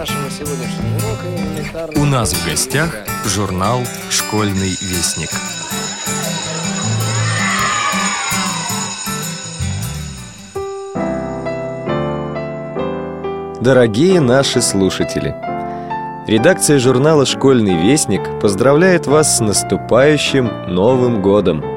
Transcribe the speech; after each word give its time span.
нашего 0.00 0.30
сегодняшнего 0.30 0.96
урока 0.96 1.26
элементарно... 1.28 2.00
У 2.00 2.06
нас 2.06 2.32
в 2.32 2.46
гостях 2.48 2.96
журнал 3.26 3.80
«Школьный 4.08 4.70
вестник». 4.80 5.28
Дорогие 13.60 14.20
наши 14.20 14.62
слушатели! 14.62 15.34
Редакция 16.26 16.78
журнала 16.78 17.26
«Школьный 17.26 17.74
вестник» 17.74 18.22
поздравляет 18.40 19.06
вас 19.06 19.36
с 19.36 19.40
наступающим 19.40 20.72
Новым 20.72 21.20
годом! 21.20 21.69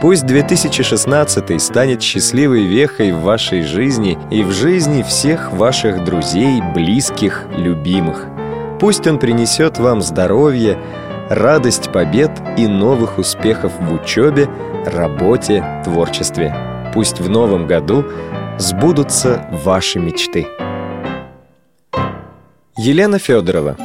Пусть 0.00 0.26
2016 0.26 1.60
станет 1.60 2.02
счастливой 2.02 2.66
вехой 2.66 3.12
в 3.12 3.22
вашей 3.22 3.62
жизни 3.62 4.18
и 4.30 4.42
в 4.42 4.52
жизни 4.52 5.02
всех 5.02 5.52
ваших 5.52 6.04
друзей, 6.04 6.60
близких, 6.74 7.46
любимых. 7.56 8.26
Пусть 8.78 9.06
он 9.06 9.18
принесет 9.18 9.78
вам 9.78 10.02
здоровье, 10.02 10.78
радость 11.30 11.90
побед 11.92 12.30
и 12.58 12.66
новых 12.66 13.16
успехов 13.16 13.72
в 13.80 13.94
учебе, 13.94 14.50
работе, 14.84 15.64
творчестве. 15.84 16.54
Пусть 16.92 17.20
в 17.20 17.30
новом 17.30 17.66
году 17.66 18.04
сбудутся 18.58 19.48
ваши 19.64 19.98
мечты. 19.98 20.46
Елена 22.76 23.18
Федорова. 23.18 23.76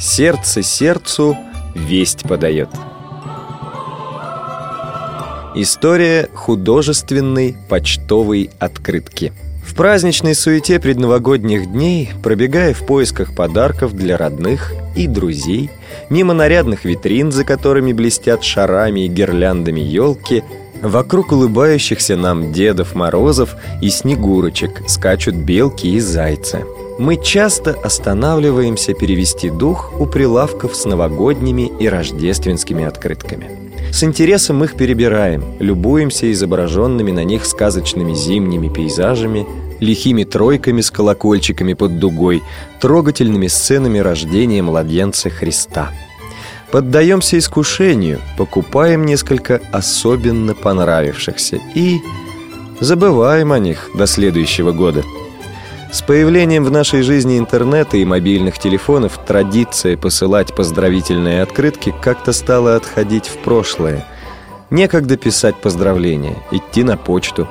Сердце 0.00 0.62
сердцу 0.62 1.36
весть 1.74 2.26
подает. 2.26 2.70
История 5.54 6.28
художественной 6.34 7.56
почтовой 7.68 8.50
открытки. 8.58 9.32
В 9.64 9.74
праздничной 9.74 10.34
суете 10.34 10.80
предновогодних 10.80 11.70
дней, 11.70 12.10
пробегая 12.22 12.74
в 12.74 12.84
поисках 12.86 13.34
подарков 13.34 13.94
для 13.94 14.16
родных 14.16 14.72
и 14.96 15.06
друзей, 15.06 15.70
мимо 16.10 16.34
нарядных 16.34 16.84
витрин, 16.84 17.32
за 17.32 17.44
которыми 17.44 17.92
блестят 17.92 18.42
шарами 18.42 19.04
и 19.04 19.08
гирляндами 19.08 19.80
елки, 19.80 20.42
вокруг 20.82 21.32
улыбающихся 21.32 22.16
нам 22.16 22.52
Дедов 22.52 22.94
Морозов 22.94 23.56
и 23.80 23.90
Снегурочек 23.90 24.82
скачут 24.88 25.34
белки 25.34 25.86
и 25.86 26.00
зайцы– 26.00 26.64
мы 26.98 27.16
часто 27.16 27.72
останавливаемся 27.72 28.94
перевести 28.94 29.50
дух 29.50 29.92
у 29.98 30.06
прилавков 30.06 30.76
с 30.76 30.84
новогодними 30.84 31.72
и 31.80 31.88
рождественскими 31.88 32.84
открытками. 32.84 33.71
С 33.92 34.02
интересом 34.04 34.64
их 34.64 34.74
перебираем, 34.74 35.44
любуемся 35.60 36.32
изображенными 36.32 37.10
на 37.10 37.24
них 37.24 37.44
сказочными 37.44 38.14
зимними 38.14 38.68
пейзажами, 38.68 39.46
лихими 39.80 40.24
тройками 40.24 40.80
с 40.80 40.90
колокольчиками 40.90 41.74
под 41.74 41.98
дугой, 41.98 42.42
трогательными 42.80 43.48
сценами 43.48 43.98
рождения 43.98 44.62
младенца 44.62 45.28
Христа. 45.28 45.90
Поддаемся 46.70 47.36
искушению, 47.36 48.20
покупаем 48.38 49.04
несколько 49.04 49.60
особенно 49.72 50.54
понравившихся 50.54 51.60
и 51.74 51.98
забываем 52.80 53.52
о 53.52 53.58
них 53.58 53.90
до 53.94 54.06
следующего 54.06 54.72
года– 54.72 55.04
с 55.92 56.00
появлением 56.00 56.64
в 56.64 56.70
нашей 56.70 57.02
жизни 57.02 57.38
интернета 57.38 57.98
и 57.98 58.04
мобильных 58.06 58.58
телефонов 58.58 59.20
традиция 59.26 59.98
посылать 59.98 60.54
поздравительные 60.56 61.42
открытки 61.42 61.94
как-то 62.00 62.32
стала 62.32 62.76
отходить 62.76 63.28
в 63.28 63.36
прошлое. 63.36 64.06
Некогда 64.70 65.18
писать 65.18 65.56
поздравления, 65.56 66.42
идти 66.50 66.82
на 66.82 66.96
почту. 66.96 67.46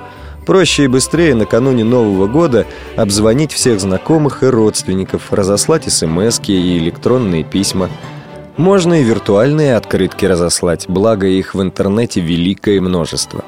Проще 0.48 0.86
и 0.86 0.88
быстрее 0.88 1.36
накануне 1.36 1.84
Нового 1.84 2.26
года 2.26 2.66
обзвонить 2.96 3.54
всех 3.54 3.80
знакомых 3.80 4.42
и 4.42 4.48
родственников, 4.48 5.32
разослать 5.32 5.84
смс 5.94 6.42
и 6.48 6.80
электронные 6.80 7.44
письма. 7.44 7.92
Можно 8.58 9.02
и 9.02 9.04
виртуальные 9.04 9.76
открытки 9.76 10.26
разослать, 10.26 10.86
благо 10.88 11.28
их 11.28 11.54
в 11.54 11.62
интернете 11.62 12.22
великое 12.22 12.82
множество. 12.82 13.46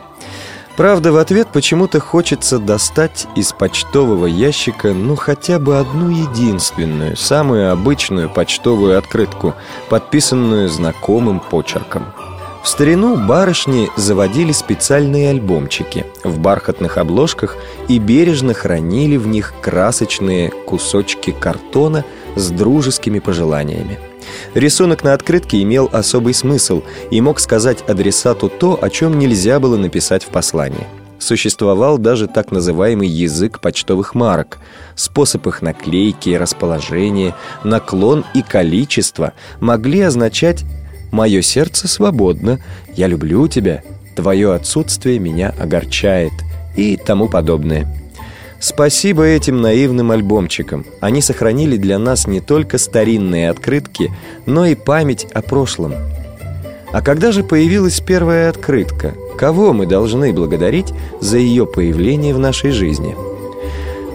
Правда, 0.76 1.12
в 1.12 1.18
ответ 1.18 1.50
почему-то 1.54 2.00
хочется 2.00 2.58
достать 2.58 3.28
из 3.36 3.54
почтового 3.54 4.26
ящика 4.26 4.94
ну 4.94 5.16
хотя 5.16 5.60
бы 5.60 5.78
одну 5.78 6.10
единственную, 6.10 7.16
самую 7.16 7.72
обычную 7.72 8.28
почтовую 8.28 8.98
открытку, 8.98 9.54
подписанную 9.90 10.70
знакомым 10.70 11.40
почерком. 11.40 12.08
В 12.64 12.68
старину 12.68 13.18
барышни 13.18 13.90
заводили 13.98 14.52
специальные 14.52 15.30
альбомчики 15.30 16.06
в 16.24 16.40
бархатных 16.40 16.98
обложках 16.98 17.58
и 17.88 18.00
бережно 18.00 18.54
хранили 18.54 19.18
в 19.18 19.28
них 19.28 19.54
красочные 19.62 20.50
кусочки 20.50 21.32
картона 21.32 22.04
с 22.36 22.50
дружескими 22.50 23.20
пожеланиями. 23.20 24.00
Рисунок 24.54 25.04
на 25.04 25.14
открытке 25.14 25.62
имел 25.62 25.90
особый 25.92 26.34
смысл 26.34 26.84
и 27.12 27.22
мог 27.22 27.40
сказать 27.40 27.84
адресату 27.88 28.50
то, 28.50 28.78
о 28.82 28.90
чем 28.90 29.18
нельзя 29.20 29.60
было 29.60 29.78
написать 29.78 30.24
в 30.24 30.28
послании. 30.28 30.88
Существовал 31.20 31.98
даже 31.98 32.28
так 32.28 32.52
называемый 32.52 33.08
язык 33.08 33.62
почтовых 33.62 34.14
марок. 34.14 34.60
Способ 34.96 35.48
их 35.48 35.62
наклейки, 35.62 36.32
расположения, 36.32 37.34
наклон 37.64 38.26
и 38.34 38.42
количество 38.42 39.32
могли 39.62 40.02
означать 40.02 40.66
«Мое 41.12 41.42
сердце 41.42 41.88
свободно», 41.88 42.60
«Я 42.94 43.08
люблю 43.08 43.48
тебя», 43.48 43.84
«Твое 44.18 44.54
отсутствие 44.54 45.18
меня 45.20 45.54
огорчает» 45.58 46.34
и 46.76 46.98
тому 46.98 47.30
подобное. 47.30 48.03
Спасибо 48.64 49.26
этим 49.26 49.62
наивным 49.62 50.12
альбомчикам. 50.12 50.86
Они 51.02 51.22
сохранили 51.22 51.76
для 51.76 52.00
нас 52.00 52.28
не 52.28 52.40
только 52.40 52.78
старинные 52.78 53.50
открытки, 53.50 54.10
но 54.46 54.66
и 54.66 54.74
память 54.74 55.28
о 55.34 55.42
прошлом. 55.42 55.96
А 56.94 57.02
когда 57.02 57.34
же 57.34 57.44
появилась 57.44 58.00
первая 58.00 58.50
открытка? 58.50 59.16
Кого 59.38 59.74
мы 59.74 59.86
должны 59.86 60.32
благодарить 60.32 60.94
за 61.20 61.40
ее 61.40 61.66
появление 61.66 62.34
в 62.34 62.40
нашей 62.40 62.72
жизни? 62.72 63.18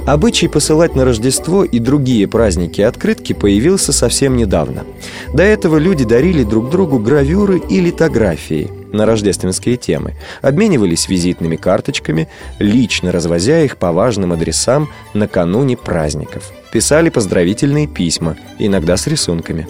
Обычай 0.07 0.49
посылать 0.49 0.97
на 0.97 1.05
Рождество 1.05 1.63
и 1.63 1.79
другие 1.79 2.27
праздники 2.27 2.81
открытки 2.81 3.35
появился 3.35 3.93
совсем 3.93 4.35
недавно. 4.35 4.87
До 5.35 5.43
этого 5.43 5.77
люди 5.77 6.05
дарили 6.05 6.43
друг 6.43 6.71
другу 6.71 6.99
гравюры 6.99 7.61
и 7.69 7.81
литографии 7.81 8.78
на 8.93 9.07
рождественские 9.07 9.77
темы, 9.77 10.15
обменивались 10.43 11.09
визитными 11.09 11.57
карточками, 11.57 12.29
лично 12.59 13.13
развозя 13.13 13.63
их 13.63 13.77
по 13.77 13.93
важным 13.93 14.33
адресам 14.33 14.89
накануне 15.15 15.77
праздников. 15.77 16.51
Писали 16.73 17.09
поздравительные 17.09 17.87
письма, 17.87 18.37
иногда 18.59 18.97
с 18.97 19.07
рисунками. 19.07 19.67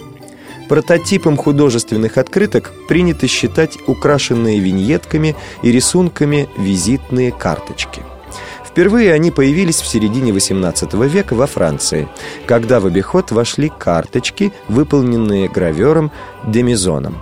Прототипом 0.67 1.37
художественных 1.37 2.17
открыток 2.17 2.71
принято 2.87 3.27
считать 3.27 3.77
украшенные 3.87 4.59
виньетками 4.59 5.35
и 5.63 5.71
рисунками 5.71 6.47
визитные 6.57 7.31
карточки– 7.31 8.01
Впервые 8.69 9.13
они 9.13 9.31
появились 9.31 9.81
в 9.81 9.87
середине 9.87 10.31
XVIII 10.31 11.07
века 11.07 11.33
во 11.33 11.47
Франции, 11.47 12.07
когда 12.45 12.79
в 12.79 12.85
обиход 12.85 13.31
вошли 13.31 13.69
карточки, 13.69 14.53
выполненные 14.67 15.49
гравером 15.49 16.11
Демизоном. 16.45 17.17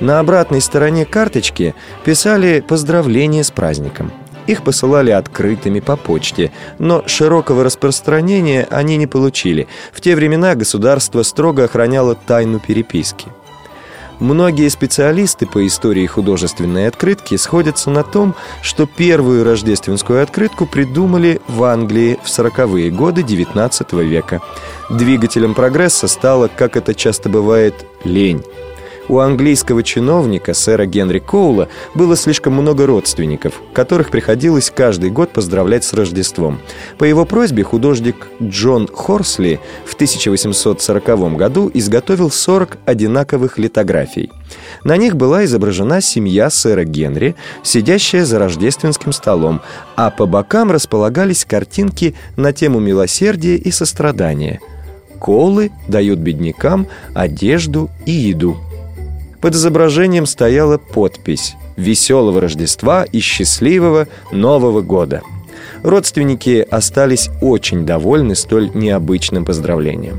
На 0.00 0.18
обратной 0.18 0.60
стороне 0.60 1.04
карточки 1.04 1.74
писали 2.04 2.60
поздравления 2.66 3.44
с 3.44 3.50
праздником. 3.50 4.12
Их 4.46 4.62
посылали 4.62 5.10
открытыми 5.10 5.80
по 5.80 5.96
почте, 5.96 6.52
но 6.78 7.02
широкого 7.06 7.64
распространения 7.64 8.66
они 8.70 8.96
не 8.96 9.06
получили. 9.06 9.68
В 9.92 10.00
те 10.00 10.14
времена 10.14 10.54
государство 10.54 11.22
строго 11.22 11.64
охраняло 11.64 12.14
тайну 12.14 12.60
переписки. 12.60 13.28
Многие 14.20 14.68
специалисты 14.68 15.46
по 15.46 15.66
истории 15.66 16.06
художественной 16.06 16.86
открытки 16.86 17.36
сходятся 17.36 17.90
на 17.90 18.04
том, 18.04 18.34
что 18.62 18.86
первую 18.86 19.44
рождественскую 19.44 20.22
открытку 20.22 20.66
придумали 20.66 21.40
в 21.48 21.64
Англии 21.64 22.18
в 22.22 22.26
40-е 22.26 22.90
годы 22.90 23.22
XIX 23.22 24.04
века. 24.04 24.40
Двигателем 24.88 25.54
прогресса 25.54 26.06
стала, 26.06 26.48
как 26.48 26.76
это 26.76 26.94
часто 26.94 27.28
бывает, 27.28 27.74
лень. 28.04 28.44
У 29.06 29.18
английского 29.18 29.82
чиновника, 29.82 30.54
сэра 30.54 30.86
Генри 30.86 31.18
Коула, 31.18 31.68
было 31.94 32.16
слишком 32.16 32.54
много 32.54 32.86
родственников, 32.86 33.60
которых 33.74 34.10
приходилось 34.10 34.72
каждый 34.74 35.10
год 35.10 35.30
поздравлять 35.30 35.84
с 35.84 35.92
Рождеством. 35.92 36.58
По 36.96 37.04
его 37.04 37.26
просьбе 37.26 37.64
художник 37.64 38.28
Джон 38.42 38.88
Хорсли 38.88 39.60
в 39.84 39.94
1840 39.94 41.36
году 41.36 41.70
изготовил 41.74 42.30
40 42.30 42.78
одинаковых 42.86 43.58
литографий. 43.58 44.30
На 44.84 44.96
них 44.96 45.16
была 45.16 45.44
изображена 45.44 46.00
семья 46.00 46.48
сэра 46.48 46.84
Генри, 46.84 47.36
сидящая 47.62 48.24
за 48.24 48.38
рождественским 48.38 49.12
столом, 49.12 49.60
а 49.96 50.10
по 50.10 50.24
бокам 50.24 50.70
располагались 50.70 51.44
картинки 51.44 52.14
на 52.36 52.54
тему 52.54 52.80
милосердия 52.80 53.56
и 53.56 53.70
сострадания. 53.70 54.60
Колы 55.18 55.70
дают 55.88 56.18
беднякам 56.20 56.86
одежду 57.14 57.90
и 58.06 58.12
еду. 58.12 58.56
Под 59.44 59.54
изображением 59.54 60.24
стояла 60.24 60.78
подпись 60.78 61.54
«Веселого 61.76 62.40
Рождества 62.40 63.04
и 63.04 63.20
счастливого 63.20 64.08
Нового 64.32 64.80
года». 64.80 65.20
Родственники 65.82 66.66
остались 66.70 67.28
очень 67.42 67.84
довольны 67.84 68.36
столь 68.36 68.70
необычным 68.72 69.44
поздравлением. 69.44 70.18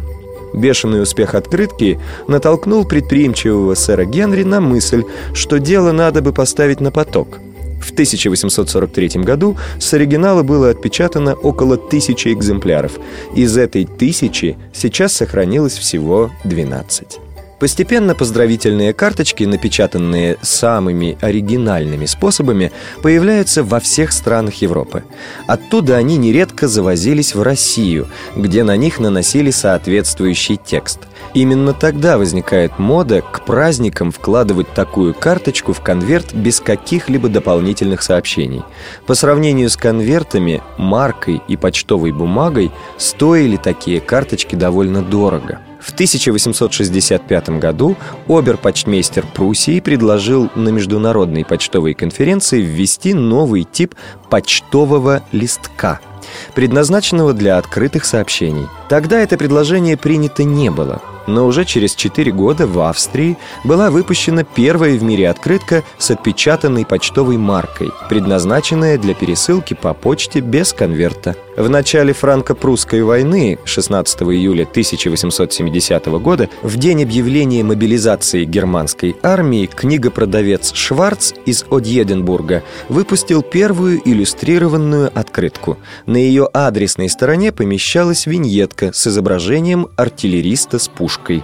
Бешеный 0.54 1.01
успех 1.01 1.33
открытки 1.33 2.00
натолкнул 2.27 2.86
предприимчивого 2.86 3.74
сэра 3.74 4.06
Генри 4.06 4.44
на 4.44 4.62
мысль, 4.62 5.04
что 5.33 5.57
дело 5.57 5.92
надо 5.92 6.21
бы 6.21 6.31
поставить 6.31 6.80
на 6.80 6.92
поток. 6.92 7.39
В 7.81 7.94
1843 7.94 9.24
году 9.24 9.57
с 9.80 9.92
оригинала 9.95 10.44
было 10.44 10.69
отпечатано 10.69 11.33
около 11.33 11.78
тысячи 11.78 12.28
экземпляров. 12.28 13.00
Из 13.36 13.57
этой 13.57 13.86
тысячи 13.86 14.56
сейчас 14.71 15.13
сохранилось 15.13 15.80
всего 15.80 16.30
12. 16.44 17.25
Постепенно 17.60 18.16
поздравительные 18.16 18.94
карточки, 18.94 19.46
напечатанные 19.46 20.38
самыми 20.42 21.18
оригинальными 21.22 22.06
способами, 22.06 22.72
появляются 23.02 23.63
во 23.63 23.80
всех 23.80 24.12
странах 24.12 24.56
Европы. 24.56 25.04
Оттуда 25.48 25.96
они 25.96 26.18
нередко 26.18 26.68
завозились 26.68 27.34
в 27.34 27.42
Россию, 27.42 28.07
где 28.36 28.63
на 28.63 28.75
них 28.75 29.00
наносили 29.00 29.52
соответствующий 29.52 30.57
текст. 30.57 31.00
Именно 31.34 31.74
тогда 31.74 32.18
возникает 32.18 32.78
мода 32.78 33.22
к 33.22 33.46
праздникам 33.46 34.12
вкладывать 34.12 34.74
такую 34.74 35.13
карточку 35.13 35.74
в 35.74 35.81
конверт 35.81 36.34
без 36.34 36.60
каких-либо 36.60 37.30
дополнительных 37.30 38.04
сообщений. 38.04 38.63
По 39.06 39.16
сравнению 39.16 39.69
с 39.69 39.78
конвертами, 39.78 40.62
маркой 40.78 41.42
и 41.48 41.56
почтовой 41.56 42.12
бумагой 42.12 42.72
стоили 42.98 43.56
такие 43.56 44.02
карточки 44.02 44.56
довольно 44.56 45.02
дорого. 45.02 45.60
В 45.86 45.94
1865 45.94 47.50
году 47.60 47.96
оберпочтмейстер 48.28 49.24
Пруссии 49.36 49.80
предложил 49.80 50.50
на 50.56 50.70
международной 50.70 51.46
почтовой 51.46 51.94
конференции 51.94 52.60
ввести 52.60 53.14
новый 53.14 53.66
тип 53.72 53.94
почтового 54.32 55.22
листка, 55.32 56.00
предназначенного 56.56 57.34
для 57.34 57.60
открытых 57.60 58.06
сообщений. 58.06 58.66
Тогда 58.90 59.20
это 59.22 59.38
предложение 59.38 59.96
принято 59.96 60.44
не 60.44 60.72
было– 60.72 61.04
но 61.27 61.45
уже 61.45 61.66
через 61.66 61.95
4 61.95 62.31
года 62.31 62.68
в 62.68 62.80
Австрии 62.80 63.38
была 63.63 63.89
выпущена 63.89 64.44
первая 64.44 64.98
в 64.98 65.04
мире 65.04 65.30
открытка 65.30 65.83
с 65.98 66.12
отпечатанной 66.12 66.86
почтовой 66.86 67.38
маркой, 67.38 67.92
предназначенная 68.10 68.98
для 68.98 69.13
пересылки 69.13 69.74
по 69.74 69.94
почте 69.94 70.39
без 70.39 70.74
конверта. 70.74 71.36
В 71.56 71.69
начале 71.69 72.12
франко-прусской 72.12 73.01
войны 73.01 73.57
16 73.63 74.24
июля 74.24 74.63
1870 74.63 76.06
года, 76.19 76.50
в 76.62 76.75
день 76.77 77.04
объявления 77.04 77.63
мобилизации 77.63 78.44
германской 78.44 79.16
армии, 79.24 79.66
книгопродавец 79.66 80.74
Шварц 80.74 81.31
из 81.45 81.66
Одьеденбурга 81.71 82.63
выпустил 82.89 83.42
первую 83.42 84.01
иллюстрированную 84.04 85.10
открытку. 85.18 85.78
На 86.06 86.18
ее 86.18 86.50
адресной 86.54 87.07
стороне 87.07 87.54
помещалась 87.54 88.25
виньетка 88.25 88.92
с 88.92 89.07
изображением 89.07 89.88
артиллериста 89.95 90.78
с 90.78 90.89
пушкой 90.89 91.15
бабушкой. 91.16 91.44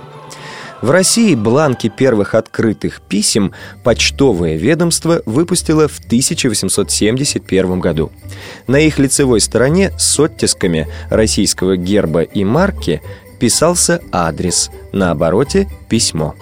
В 0.82 0.90
России 0.90 1.36
бланки 1.36 1.90
первых 1.90 2.34
открытых 2.34 3.02
писем 3.02 3.54
почтовое 3.84 4.56
ведомство 4.56 5.22
выпустило 5.28 5.88
в 5.88 6.00
1871 6.00 7.80
году. 7.80 8.12
На 8.66 8.80
их 8.80 8.98
лицевой 8.98 9.42
стороне 9.42 9.92
с 10.00 10.20
оттисками 10.20 10.88
российского 11.10 11.78
герба 11.78 12.24
и 12.24 12.44
марки 12.44 13.02
писался 13.40 14.02
адрес, 14.12 14.72
на 14.92 15.12
обороте– 15.12 15.68
письмо. 15.90 16.34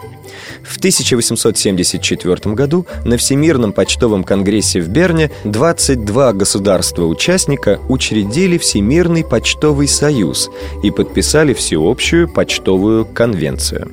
В 0.63 0.77
1874 0.77 2.55
году 2.55 2.85
на 3.05 3.17
Всемирном 3.17 3.73
почтовом 3.73 4.23
конгрессе 4.23 4.81
в 4.81 4.89
Берне 4.89 5.31
22 5.45 6.33
государства-участника 6.33 7.79
учредили 7.89 8.57
Всемирный 8.57 9.23
почтовый 9.23 9.87
союз 9.87 10.49
и 10.83 10.91
подписали 10.91 11.53
Всеобщую 11.53 12.29
почтовую 12.29 13.05
конвенцию. 13.05 13.91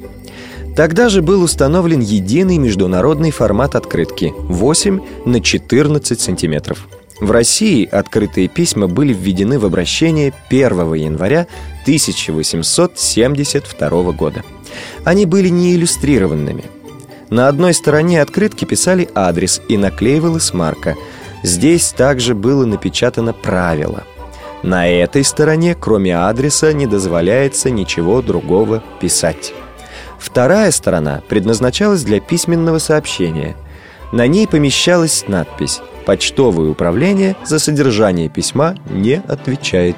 Тогда 0.77 1.09
же 1.09 1.23
был 1.23 1.43
установлен 1.43 2.01
единый 2.01 2.59
международный 2.59 3.31
формат 3.31 3.75
открытки 3.75 4.35
8 4.37 5.01
на 5.25 5.41
14 5.41 6.21
сантиметров. 6.21 6.87
В 7.19 7.31
России 7.31 7.89
открытые 7.91 8.49
письма 8.49 8.89
были 8.89 9.15
введены 9.15 9.59
в 9.59 9.65
обращение 9.65 10.35
1 10.51 10.93
января 10.95 11.47
1872 11.85 14.13
года. 14.13 14.43
Они 15.05 15.27
были 15.27 15.49
не 15.49 15.75
иллюстрированными. 15.75 16.65
На 17.31 17.49
одной 17.49 17.75
стороне 17.75 18.23
открытки 18.23 18.65
писали 18.65 19.09
адрес 19.15 19.61
и 19.69 19.77
наклеивалась 19.77 20.55
марка. 20.55 20.97
Здесь 21.43 21.91
также 21.91 22.35
было 22.35 22.65
напечатано 22.65 23.33
правило. 23.33 24.05
На 24.63 24.89
этой 24.89 25.25
стороне, 25.25 25.77
кроме 25.79 26.17
адреса, 26.17 26.73
не 26.73 26.87
дозволяется 26.87 27.71
ничего 27.71 28.23
другого 28.23 28.83
писать. 29.01 29.53
Вторая 30.19 30.71
сторона 30.71 31.23
предназначалась 31.29 32.03
для 32.03 32.21
письменного 32.21 32.79
сообщения. 32.79 33.57
На 34.13 34.27
ней 34.27 34.47
помещалась 34.47 35.25
надпись 35.29 35.81
«Почтовое 36.05 36.71
управление 36.71 37.37
за 37.45 37.59
содержание 37.59 38.29
письма 38.29 38.77
не 38.89 39.23
отвечает». 39.27 39.97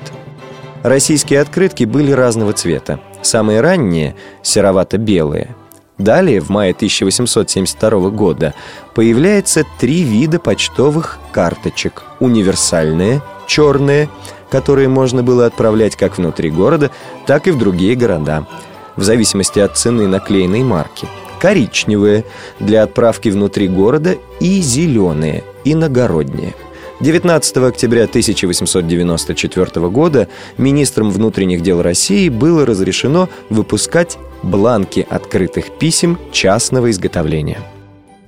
Российские 0.82 1.40
открытки 1.40 1.84
были 1.84 2.12
разного 2.12 2.52
цвета. 2.52 3.00
Самые 3.22 3.60
ранние– 3.60 4.14
серовато-белые. 4.42 5.54
Далее, 5.98 6.40
в 6.40 6.48
мае 6.48 6.72
1872 6.72 8.10
года, 8.10 8.54
появляется 8.94 9.64
три 9.78 10.02
вида 10.02 10.38
почтовых 10.38 11.18
карточек. 11.32 12.04
Универсальные, 12.20 13.20
черные, 13.48 14.08
которые 14.48 14.88
можно 14.88 15.24
было 15.24 15.46
отправлять 15.46 15.96
как 15.96 16.16
внутри 16.16 16.50
города, 16.50 16.90
так 17.26 17.48
и 17.48 17.50
в 17.50 17.58
другие 17.58 17.96
города, 17.96 18.46
в 18.94 19.02
зависимости 19.02 19.58
от 19.58 19.76
цены 19.76 20.06
наклеенной 20.06 20.62
марки. 20.62 21.08
Коричневые, 21.40 22.24
для 22.60 22.84
отправки 22.84 23.28
внутри 23.28 23.68
города, 23.68 24.16
и 24.40 24.60
зеленые, 24.60 25.42
иногородние– 25.64 26.54
19 27.00 27.56
октября 27.58 28.04
1894 28.04 29.88
года 29.88 30.28
министром 30.56 31.10
внутренних 31.10 31.62
дел 31.62 31.80
России 31.80 32.28
было 32.28 32.66
разрешено 32.66 33.28
выпускать 33.50 34.18
бланки 34.42 35.06
открытых 35.08 35.78
писем 35.78 36.18
частного 36.32 36.90
изготовления. 36.90 37.60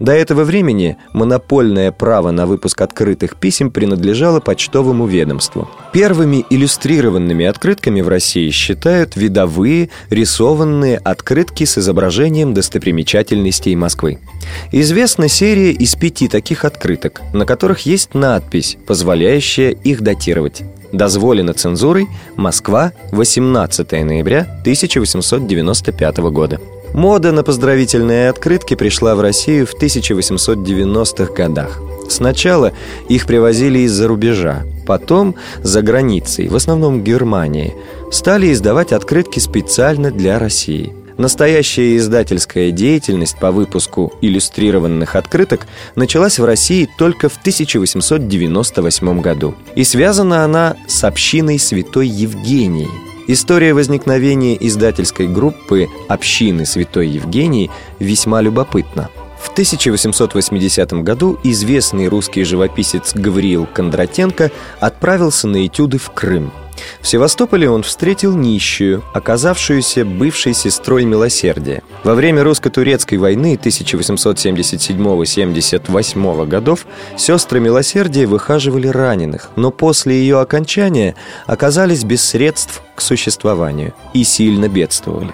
До 0.01 0.13
этого 0.13 0.45
времени 0.45 0.97
монопольное 1.13 1.93
право 1.93 2.31
на 2.31 2.47
выпуск 2.47 2.81
открытых 2.81 3.37
писем 3.37 3.71
принадлежало 3.71 4.41
почтовому 4.41 5.07
ведомству. 5.07 5.69
Первыми 5.93 6.47
иллюстрированными 6.49 7.45
открытками 7.45 8.01
в 8.01 8.09
России 8.09 8.49
считают 8.49 9.15
видовые 9.17 9.91
рисованные 10.09 10.97
открытки 10.97 11.65
с 11.65 11.77
изображением 11.77 12.55
достопримечательностей 12.55 13.75
Москвы. 13.75 14.19
Известна 14.73 15.29
серия 15.29 15.73
из 15.73 15.95
пяти 15.97 16.29
таких 16.29 16.65
открыток, 16.65 17.21
на 17.35 17.45
которых 17.45 17.81
есть 17.81 18.15
надпись, 18.15 18.79
позволяющая 18.87 19.71
их 19.71 20.01
датировать. 20.01 20.63
Дозволено 20.93 21.53
цензурой 21.53 22.09
Москва, 22.37 22.93
18 23.13 23.93
ноября 23.93 24.41
1895 24.63 26.19
года. 26.31 26.59
Мода 26.93 27.31
на 27.31 27.45
поздравительные 27.45 28.29
открытки 28.31 28.75
пришла 28.75 29.15
в 29.15 29.21
Россию 29.21 29.67
в 29.67 29.75
1890-х 29.75 31.33
годах. 31.33 31.81
Сначала 32.09 32.73
их 33.09 33.27
привозили 33.27 33.81
из-за 33.81 34.09
рубежа, 34.09 34.65
потом 34.87 35.37
за 35.63 35.83
границей, 35.83 36.49
в 36.49 36.57
основном 36.57 37.05
Германии, 37.05 37.75
стали 38.11 38.53
издавать 38.53 38.93
открытки 38.93 39.39
специально 39.39 40.11
для 40.11 40.41
России. 40.41 40.93
Настоящая 41.17 41.97
издательская 41.97 42.73
деятельность 42.73 43.39
по 43.39 43.53
выпуску 43.53 44.13
иллюстрированных 44.23 45.15
открыток 45.15 45.67
началась 45.95 46.39
в 46.39 46.45
России 46.45 46.89
только 46.99 47.29
в 47.29 47.37
1898 47.37 49.21
году. 49.21 49.55
И 49.77 49.85
связана 49.85 50.45
она 50.45 50.77
с 50.89 51.05
общиной 51.05 51.61
Святой 51.61 52.09
Евгении– 52.09 52.89
История 53.33 53.75
возникновения 53.75 54.57
издательской 54.59 55.29
группы 55.29 55.87
«Общины 56.09 56.67
Святой 56.67 57.07
Евгении» 57.07 57.71
весьма 58.01 58.41
любопытна. 58.41 59.09
В 59.41 59.51
1880 59.53 60.93
году 61.05 61.39
известный 61.45 62.09
русский 62.09 62.43
живописец 62.43 63.15
Гавриил 63.15 63.69
Кондратенко 63.73 64.51
отправился 64.81 65.47
на 65.47 65.65
этюды 65.65 65.99
в 65.99 66.11
Крым. 66.11 66.51
В 67.01 67.09
Севастополе 67.09 67.71
он 67.71 67.83
встретил 67.83 68.37
нищую, 68.37 69.03
оказавшуюся 69.15 70.05
бывшей 70.05 70.53
сестрой 70.55 71.05
милосердия. 71.05 71.83
Во 72.05 72.15
время 72.15 72.45
русско-турецкой 72.45 73.17
войны 73.17 73.59
1877-78 73.63 76.47
годов 76.47 76.87
сестры 77.17 77.61
милосердия 77.61 78.27
выхаживали 78.27 78.89
раненых, 78.89 79.51
но 79.57 79.71
после 79.71 80.21
ее 80.21 80.41
окончания 80.41 81.15
оказались 81.47 82.05
без 82.05 82.23
средств 82.25 82.83
к 82.95 83.01
существованию 83.01 83.95
и 84.13 84.25
сильно 84.25 84.69
бедствовали. 84.69 85.33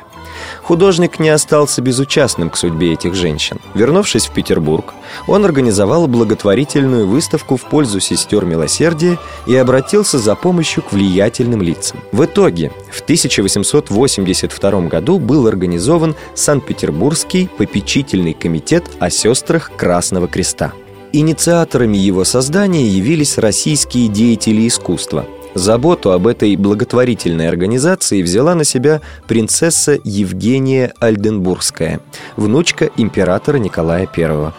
Художник 0.67 1.21
не 1.21 1.29
остался 1.29 1.81
безучастным 1.81 2.51
к 2.51 2.57
судьбе 2.57 2.95
этих 2.95 3.15
женщин. 3.15 3.61
Вернувшись 3.75 4.27
в 4.27 4.33
Петербург, 4.33 4.95
он 5.29 5.45
организовал 5.45 6.09
благотворительную 6.09 7.07
выставку 7.07 7.57
в 7.57 7.63
пользу 7.63 8.01
сестер 8.01 8.45
милосердия 8.45 9.17
и 9.47 9.55
обратился 9.55 10.19
за 10.19 10.35
помощью 10.35 10.83
к 10.83 10.91
влиятельным 10.91 11.63
лицам. 11.63 12.01
В 12.11 12.25
итоге 12.25 12.73
в 12.91 13.01
1882 13.01 14.81
году 14.89 15.21
был 15.21 15.47
организован 15.47 16.17
Санкт-Петербургский 16.35 17.49
попечительный 17.57 18.33
комитет 18.33 18.91
о 18.99 19.09
сестрах 19.09 19.71
Красного 19.77 20.27
Креста. 20.27 20.73
Инициаторами 21.13 21.97
его 21.97 22.25
создания 22.25 22.89
явились 22.89 23.39
российские 23.39 24.09
деятели 24.09 24.67
искусства. 24.67 25.27
Заботу 25.57 26.13
об 26.13 26.27
этой 26.27 26.55
благотворительной 26.57 27.49
организации 27.49 28.21
взяла 28.21 28.55
на 28.55 28.63
себя 28.63 29.01
принцесса 29.27 29.99
Евгения 30.05 30.93
Альденбургская, 31.01 32.01
внучка 32.37 32.91
императора 32.99 33.57
Николая 33.57 34.07
I. 34.15 34.53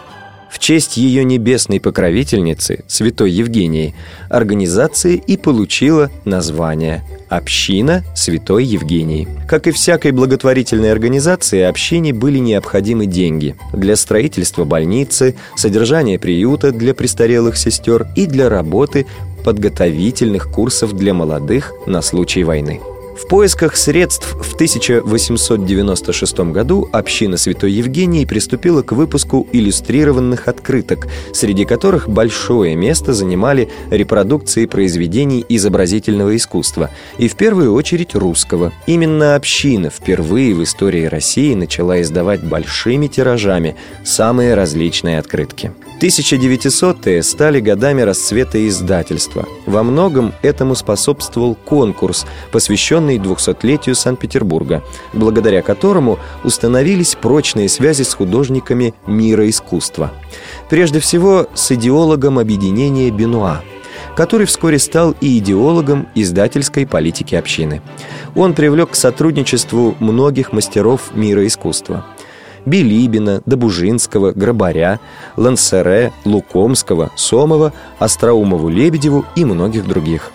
В 0.50 0.58
честь 0.58 0.96
ее 0.96 1.22
небесной 1.22 1.78
покровительницы, 1.78 2.84
святой 2.88 3.30
Евгении, 3.30 3.94
организация 4.28 5.12
и 5.12 5.36
получила 5.36 6.10
название 6.24 7.04
«Община 7.28 8.02
Святой 8.16 8.64
Евгении». 8.64 9.28
Как 9.46 9.68
и 9.68 9.70
всякой 9.70 10.10
благотворительной 10.10 10.90
организации, 10.90 11.62
общине 11.62 12.12
были 12.12 12.38
необходимы 12.38 13.06
деньги 13.06 13.54
для 13.72 13.94
строительства 13.94 14.64
больницы, 14.64 15.36
содержания 15.54 16.18
приюта 16.18 16.72
для 16.72 16.92
престарелых 16.92 17.56
сестер 17.56 18.08
и 18.16 18.26
для 18.26 18.48
работы 18.48 19.06
подготовительных 19.48 20.50
курсов 20.50 20.92
для 20.92 21.14
молодых 21.14 21.72
на 21.86 22.02
случай 22.02 22.44
войны. 22.44 22.82
В 23.18 23.26
поисках 23.26 23.76
средств 23.76 24.36
в 24.40 24.54
1896 24.54 26.38
году 26.52 26.88
община 26.92 27.36
Святой 27.36 27.72
Евгении 27.72 28.24
приступила 28.24 28.82
к 28.82 28.92
выпуску 28.92 29.46
иллюстрированных 29.52 30.46
открыток, 30.46 31.08
среди 31.32 31.64
которых 31.64 32.08
большое 32.08 32.76
место 32.76 33.12
занимали 33.12 33.68
репродукции 33.90 34.66
произведений 34.66 35.44
изобразительного 35.48 36.36
искусства, 36.36 36.90
и 37.18 37.26
в 37.26 37.34
первую 37.34 37.74
очередь 37.74 38.14
русского. 38.14 38.72
Именно 38.86 39.34
община 39.34 39.90
впервые 39.90 40.54
в 40.54 40.62
истории 40.62 41.04
России 41.06 41.54
начала 41.54 42.00
издавать 42.00 42.44
большими 42.44 43.08
тиражами 43.08 43.74
самые 44.04 44.54
различные 44.54 45.18
открытки. 45.18 45.72
1900-е 46.00 47.22
стали 47.24 47.58
годами 47.60 48.02
расцвета 48.02 48.66
издательства. 48.68 49.46
Во 49.66 49.82
многом 49.82 50.32
этому 50.42 50.76
способствовал 50.76 51.56
конкурс, 51.56 52.24
посвященный 52.52 53.07
200-летию 53.16 53.94
Санкт-Петербурга, 53.94 54.84
благодаря 55.12 55.62
которому 55.62 56.18
установились 56.44 57.14
прочные 57.14 57.68
связи 57.68 58.02
с 58.02 58.14
художниками 58.14 58.94
мира 59.06 59.48
искусства. 59.48 60.12
Прежде 60.68 61.00
всего, 61.00 61.46
с 61.54 61.72
идеологом 61.72 62.38
объединения 62.38 63.10
Бенуа– 63.10 63.62
который 64.16 64.46
вскоре 64.46 64.80
стал 64.80 65.14
и 65.20 65.38
идеологом 65.38 66.08
издательской 66.14 66.86
политики 66.86 67.36
общины. 67.36 67.82
Он 68.34 68.52
привлек 68.52 68.90
к 68.90 68.94
сотрудничеству 68.96 69.94
многих 70.00 70.52
мастеров 70.52 71.14
мира 71.14 71.46
искусства– 71.46 72.04
Билибина, 72.66 73.42
Добужинского, 73.46 74.32
Грабаря, 74.32 75.00
Лансере, 75.36 76.12
Лукомского, 76.24 77.10
Сомова, 77.16 77.72
Остроумову-Лебедеву 77.98 79.24
и 79.36 79.44
многих 79.44 79.86
других. 79.86 80.32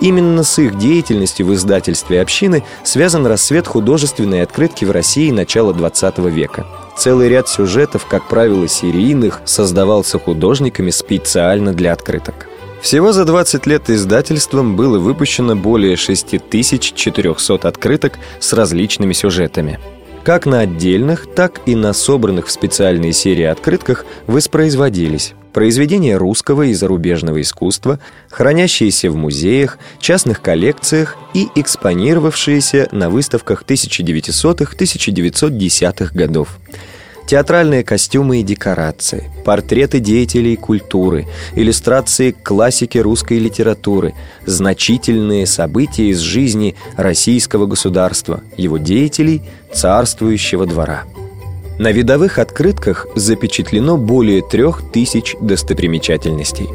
Именно 0.00 0.44
с 0.44 0.58
их 0.58 0.78
деятельностью 0.78 1.46
в 1.46 1.54
издательстве 1.54 2.22
общины 2.22 2.64
связан 2.84 3.26
рассвет 3.26 3.66
художественной 3.66 4.42
открытки 4.42 4.86
в 4.86 4.90
России 4.90 5.30
начала 5.30 5.72
XX 5.72 6.30
века. 6.30 6.66
Целый 6.96 7.28
ряд 7.28 7.48
сюжетов, 7.48 8.06
как 8.06 8.26
правило, 8.28 8.66
серийных, 8.66 9.42
создавался 9.44 10.18
художниками 10.18 10.90
специально 10.90 11.72
для 11.72 11.92
открыток. 11.92 12.48
Всего 12.80 13.12
за 13.12 13.26
20 13.26 13.66
лет 13.66 13.90
издательством 13.90 14.74
было 14.74 14.98
выпущено 14.98 15.54
более 15.54 15.96
6400 15.96 17.68
открыток 17.68 18.18
с 18.38 18.54
различными 18.54 19.12
сюжетами. 19.12 19.78
Как 20.24 20.44
на 20.44 20.60
отдельных, 20.60 21.26
так 21.34 21.62
и 21.66 21.74
на 21.74 21.94
собранных 21.94 22.46
в 22.46 22.50
специальные 22.50 23.14
серии 23.14 23.44
открытках 23.44 24.04
воспроизводились. 24.26 25.32
Произведения 25.52 26.16
русского 26.16 26.62
и 26.62 26.72
зарубежного 26.74 27.40
искусства, 27.40 27.98
хранящиеся 28.28 29.10
в 29.10 29.16
музеях, 29.16 29.78
частных 29.98 30.42
коллекциях 30.42 31.16
и 31.34 31.48
экспонировавшиеся 31.56 32.88
на 32.92 33.10
выставках 33.10 33.64
1900-1910-х 33.64 36.14
годов 36.14 36.56
театральные 37.26 37.84
костюмы 37.84 38.40
и 38.40 38.42
декорации, 38.42 39.30
портреты 39.44 40.00
деятелей 40.00 40.56
культуры, 40.56 41.26
иллюстрации 41.54 42.32
классики 42.32 42.98
русской 42.98 43.38
литературы, 43.38 44.14
значительные 44.46 45.46
события 45.46 46.08
из 46.08 46.18
жизни 46.18 46.74
российского 46.96 47.66
государства, 47.66 48.42
его 48.56 48.78
деятелей, 48.78 49.42
царствующего 49.72 50.66
двора. 50.66 51.04
На 51.78 51.92
видовых 51.92 52.38
открытках 52.38 53.06
запечатлено 53.14 53.96
более 53.96 54.42
трех 54.42 54.82
тысяч 54.92 55.34
достопримечательностей. 55.40 56.68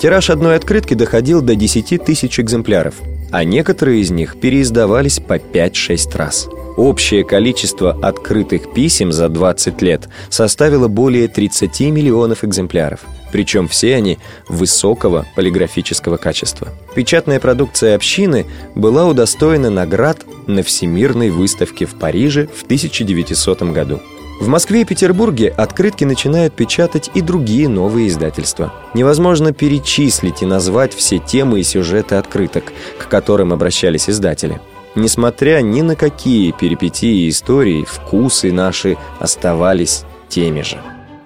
Тираж 0.00 0.30
одной 0.30 0.56
открытки 0.56 0.94
доходил 0.94 1.42
до 1.42 1.54
10 1.54 2.02
тысяч 2.04 2.38
экземпляров, 2.38 2.94
а 3.30 3.44
некоторые 3.44 4.00
из 4.00 4.10
них 4.10 4.38
переиздавались 4.40 5.20
по 5.20 5.36
5-6 5.36 6.16
раз– 6.16 6.48
Общее 6.78 7.24
количество 7.24 7.90
открытых 7.90 8.72
писем 8.72 9.10
за 9.10 9.28
20 9.28 9.82
лет 9.82 10.08
составило 10.30 10.86
более 10.86 11.26
30 11.26 11.80
миллионов 11.90 12.44
экземпляров. 12.44 13.00
Причем 13.32 13.66
все 13.66 13.96
они 13.96 14.18
высокого 14.48 15.26
полиграфического 15.34 16.18
качества. 16.18 16.68
Печатная 16.94 17.40
продукция 17.40 17.96
общины 17.96 18.46
была 18.76 19.06
удостоена 19.06 19.70
наград 19.70 20.20
на 20.46 20.62
Всемирной 20.62 21.30
выставке 21.30 21.84
в 21.84 21.98
Париже 21.98 22.46
в 22.46 22.62
1900 22.62 23.62
году. 23.72 24.00
В 24.40 24.46
Москве 24.46 24.82
и 24.82 24.84
Петербурге 24.84 25.48
открытки 25.48 26.04
начинают 26.04 26.54
печатать 26.54 27.10
и 27.12 27.20
другие 27.20 27.68
новые 27.68 28.06
издательства. 28.06 28.72
Невозможно 28.94 29.52
перечислить 29.52 30.42
и 30.42 30.46
назвать 30.46 30.94
все 30.94 31.18
темы 31.18 31.60
и 31.60 31.64
сюжеты 31.64 32.14
открыток, 32.14 32.72
к 32.98 33.08
которым 33.08 33.52
обращались 33.52 34.08
издатели. 34.08 34.60
Несмотря 34.94 35.60
ни 35.60 35.82
на 35.82 35.96
какие 35.96 36.52
перипетии 36.52 37.28
истории, 37.28 37.84
вкусы 37.84 38.52
наши 38.52 38.96
оставались 39.18 40.04
теми 40.28 40.62
же. 40.62 40.78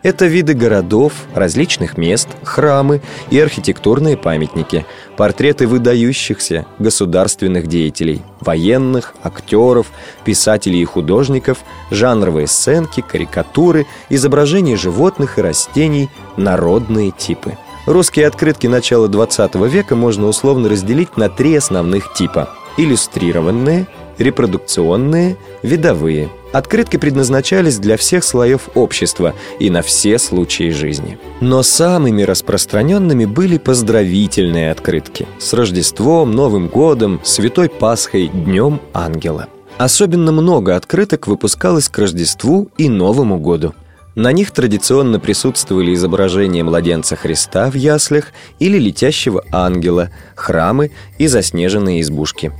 Это 0.02 0.26
виды 0.26 0.54
городов, 0.54 1.12
различных 1.32 1.96
мест, 1.96 2.28
храмы 2.42 3.00
и 3.30 3.38
архитектурные 3.38 4.16
памятники, 4.16 4.84
портреты 5.16 5.68
выдающихся 5.68 6.66
государственных 6.80 7.68
деятелей, 7.68 8.22
военных, 8.40 9.14
актеров, 9.22 9.92
писателей 10.24 10.82
и 10.82 10.84
художников, 10.84 11.58
жанровые 11.92 12.48
сценки, 12.48 13.00
карикатуры, 13.00 13.86
изображения 14.08 14.76
животных 14.76 15.38
и 15.38 15.42
растений, 15.42 16.10
народные 16.36 17.12
типы. 17.12 17.56
Русские 17.86 18.26
открытки 18.26 18.66
начала 18.66 19.06
20 19.06 19.54
века 19.54 19.94
можно 19.94 20.26
условно 20.26 20.68
разделить 20.68 21.16
на 21.16 21.28
три 21.28 21.54
основных 21.54 22.12
типа– 22.12 22.50
иллюстрированные, 22.76 23.86
репродукционные, 24.22 25.36
видовые. 25.62 26.30
Открытки 26.52 26.96
предназначались 26.96 27.78
для 27.78 27.96
всех 27.96 28.24
слоев 28.24 28.68
общества 28.74 29.34
и 29.58 29.70
на 29.70 29.82
все 29.82 30.18
случаи 30.18 30.70
жизни. 30.70 31.18
Но 31.40 31.62
самыми 31.62 32.22
распространенными 32.22 33.24
были 33.24 33.58
поздравительные 33.58 34.70
открытки 34.70 35.26
с 35.38 35.52
Рождеством, 35.54 36.32
Новым 36.32 36.68
годом, 36.68 37.20
Святой 37.24 37.68
Пасхой, 37.68 38.28
Днем 38.28 38.80
Ангела. 38.92 39.48
Особенно 39.78 40.30
много 40.32 40.76
открыток 40.76 41.26
выпускалось 41.26 41.88
к 41.88 41.98
Рождеству 41.98 42.68
и 42.76 42.88
Новому 42.88 43.38
году. 43.38 43.74
На 44.14 44.30
них 44.32 44.50
традиционно 44.50 45.18
присутствовали 45.18 45.94
изображения 45.94 46.62
младенца 46.62 47.16
Христа 47.16 47.70
в 47.70 47.74
яслях 47.74 48.26
или 48.58 48.78
летящего 48.78 49.42
ангела, 49.50 50.10
храмы 50.34 50.90
и 51.18 51.26
заснеженные 51.28 52.02
избушки. 52.02 52.52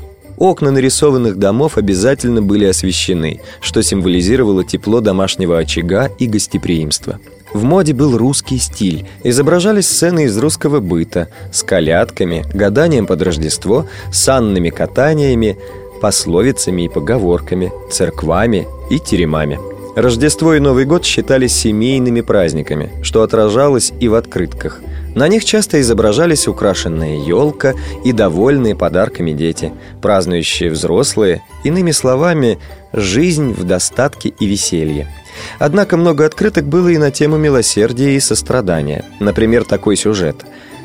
Окна 0.43 0.73
нарисованных 0.73 1.37
домов 1.39 1.79
обязательно 1.79 2.43
были 2.43 2.65
освещены, 2.65 3.41
что 3.61 3.81
символизировало 3.81 4.65
тепло 4.65 5.01
домашнего 5.01 5.57
очага 5.57 6.11
и 6.19 6.27
гостеприимство. 6.27 7.21
В 7.53 7.63
моде 7.63 7.93
был 7.93 8.19
русский 8.19 8.59
стиль. 8.59 9.07
Изображались 9.23 9.87
сцены 9.87 10.25
из 10.25 10.37
русского 10.37 10.81
быта 10.81 11.29
с 11.53 11.63
колядками, 11.63 12.45
гаданием 12.53 13.07
под 13.07 13.23
Рождество, 13.23 13.87
санными 14.13 14.71
катаниями, 14.71 15.59
пословицами 16.01 16.87
и 16.87 16.89
поговорками, 16.89 17.73
церквами 17.89 18.67
и 18.91 18.99
теремами. 18.99 19.61
Рождество 19.95 20.55
и 20.55 20.59
Новый 20.59 20.87
год 20.87 21.05
считались 21.05 21.55
семейными 21.55 22.21
праздниками, 22.21 22.91
что 23.03 23.23
отражалось 23.23 23.93
и 24.01 24.09
в 24.09 24.17
открытках. 24.17 24.81
На 25.15 25.29
них 25.29 25.45
часто 25.45 25.81
изображались 25.81 26.49
украшенная 26.49 27.19
елка 27.19 27.75
и 28.05 28.13
довольные 28.13 28.75
подарками 28.75 29.33
дети, 29.33 29.73
празднующие 30.01 30.71
взрослые, 30.71 31.43
иными 31.65 31.91
словами, 31.91 32.59
жизнь 32.93 33.53
в 33.53 33.65
достатке 33.65 34.31
и 34.31 34.47
веселье. 34.47 35.09
Однако 35.59 35.97
много 35.97 36.25
открыток 36.25 36.67
было 36.67 36.89
и 36.89 36.99
на 36.99 37.11
тему 37.11 37.37
милосердия 37.37 38.17
и 38.17 38.21
сострадания. 38.21 39.05
Например, 39.21 39.65
такой 39.65 39.97
сюжет. 39.97 40.37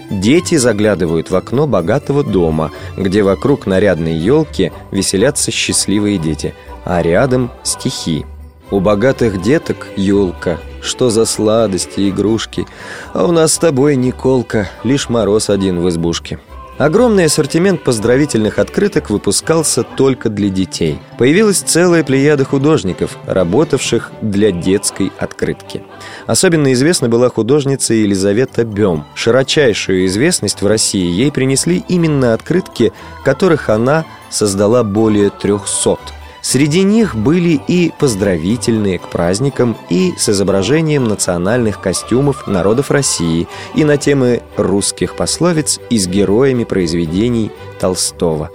Дети 0.10 0.56
заглядывают 0.56 1.32
в 1.32 1.36
окно 1.36 1.68
богатого 1.68 2.24
дома, 2.24 2.72
где 2.96 3.24
вокруг 3.24 3.66
нарядной 3.66 4.14
елки 4.14 4.72
веселятся 4.92 5.52
счастливые 5.52 6.18
дети, 6.18 6.54
а 6.86 7.02
рядом 7.02 7.52
стихи. 7.64 8.26
У 8.72 8.80
богатых 8.80 9.42
деток 9.42 9.88
елка, 9.96 10.58
что 10.82 11.10
за 11.10 11.26
сладости 11.26 12.10
игрушки, 12.10 12.66
а 13.14 13.26
у 13.26 13.32
нас 13.32 13.54
с 13.54 13.58
тобой, 13.58 13.96
Николка, 13.96 14.70
лишь 14.84 15.10
мороз 15.10 15.50
один 15.50 15.82
в 15.82 15.90
избушке. 15.90 16.40
Огромный 16.78 17.26
ассортимент 17.26 17.84
поздравительных 17.84 18.60
открыток 18.60 19.10
выпускался 19.10 19.82
только 19.82 20.30
для 20.30 20.50
детей. 20.50 21.00
Появилась 21.18 21.58
целая 21.58 22.04
плеяда 22.04 22.46
художников, 22.46 23.18
работавших 23.26 24.12
для 24.22 24.52
детской 24.52 25.12
открытки. 25.18 25.84
Особенно 26.28 26.72
известна 26.74 27.10
была 27.10 27.30
художница 27.30 27.96
Елизавета 27.96 28.64
Бем. 28.64 29.06
Широчайшую 29.16 30.06
известность 30.06 30.62
в 30.62 30.68
России 30.68 31.10
ей 31.10 31.32
принесли 31.32 31.84
именно 31.88 32.36
открытки, 32.36 32.94
которых 33.26 33.70
она 33.70 34.06
создала 34.30 34.84
более 34.84 35.32
трехсот– 35.32 36.00
Среди 36.50 36.84
них 36.84 37.14
были 37.14 37.60
и 37.68 37.92
поздравительные 38.00 39.00
к 39.00 39.10
праздникам, 39.10 39.76
и 39.90 40.14
с 40.18 40.30
изображением 40.30 41.04
национальных 41.04 41.82
костюмов 41.82 42.48
народов 42.48 42.90
России, 42.90 43.50
и 43.76 43.84
на 43.84 43.98
темы 43.98 44.44
русских 44.56 45.18
пословиц, 45.18 45.82
и 45.90 46.00
с 46.00 46.08
героями 46.08 46.64
произведений 46.64 47.52
Толстого, 47.82 48.50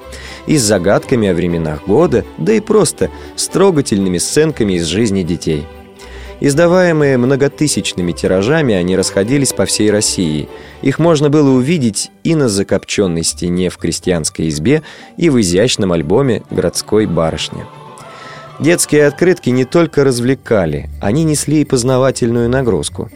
и 0.47 0.57
с 0.57 0.63
загадками 0.63 1.29
о 1.29 1.35
временах 1.35 1.85
года, 1.87 2.25
да 2.39 2.55
и 2.55 2.61
просто 2.61 3.11
с 3.37 3.47
трогательными 3.49 4.17
сценками 4.17 4.73
из 4.73 4.87
жизни 4.87 5.23
детей. 5.23 5.67
Издаваемые 6.41 7.19
многотысячными 7.19 8.13
тиражами, 8.13 8.75
они 8.75 8.97
расходились 8.97 9.53
по 9.53 9.67
всей 9.67 9.91
России. 9.91 10.49
Их 10.81 10.99
можно 10.99 11.29
было 11.29 11.51
увидеть 11.51 12.11
и 12.25 12.35
на 12.35 12.49
закопченной 12.49 13.23
стене 13.23 13.69
в 13.69 13.77
крестьянской 13.77 14.49
избе, 14.49 14.83
и 15.19 15.29
в 15.29 15.39
изящном 15.39 15.93
альбоме 15.93 16.43
городской 16.51 17.05
барышни. 17.05 17.67
Детские 18.63 19.09
открытки 19.09 19.51
не 19.51 19.65
только 19.65 20.05
развлекали, 20.05 20.89
они 21.01 21.25
несли 21.25 21.63
и 21.63 21.65
познавательную 21.65 22.49
нагрузку. 22.49 23.11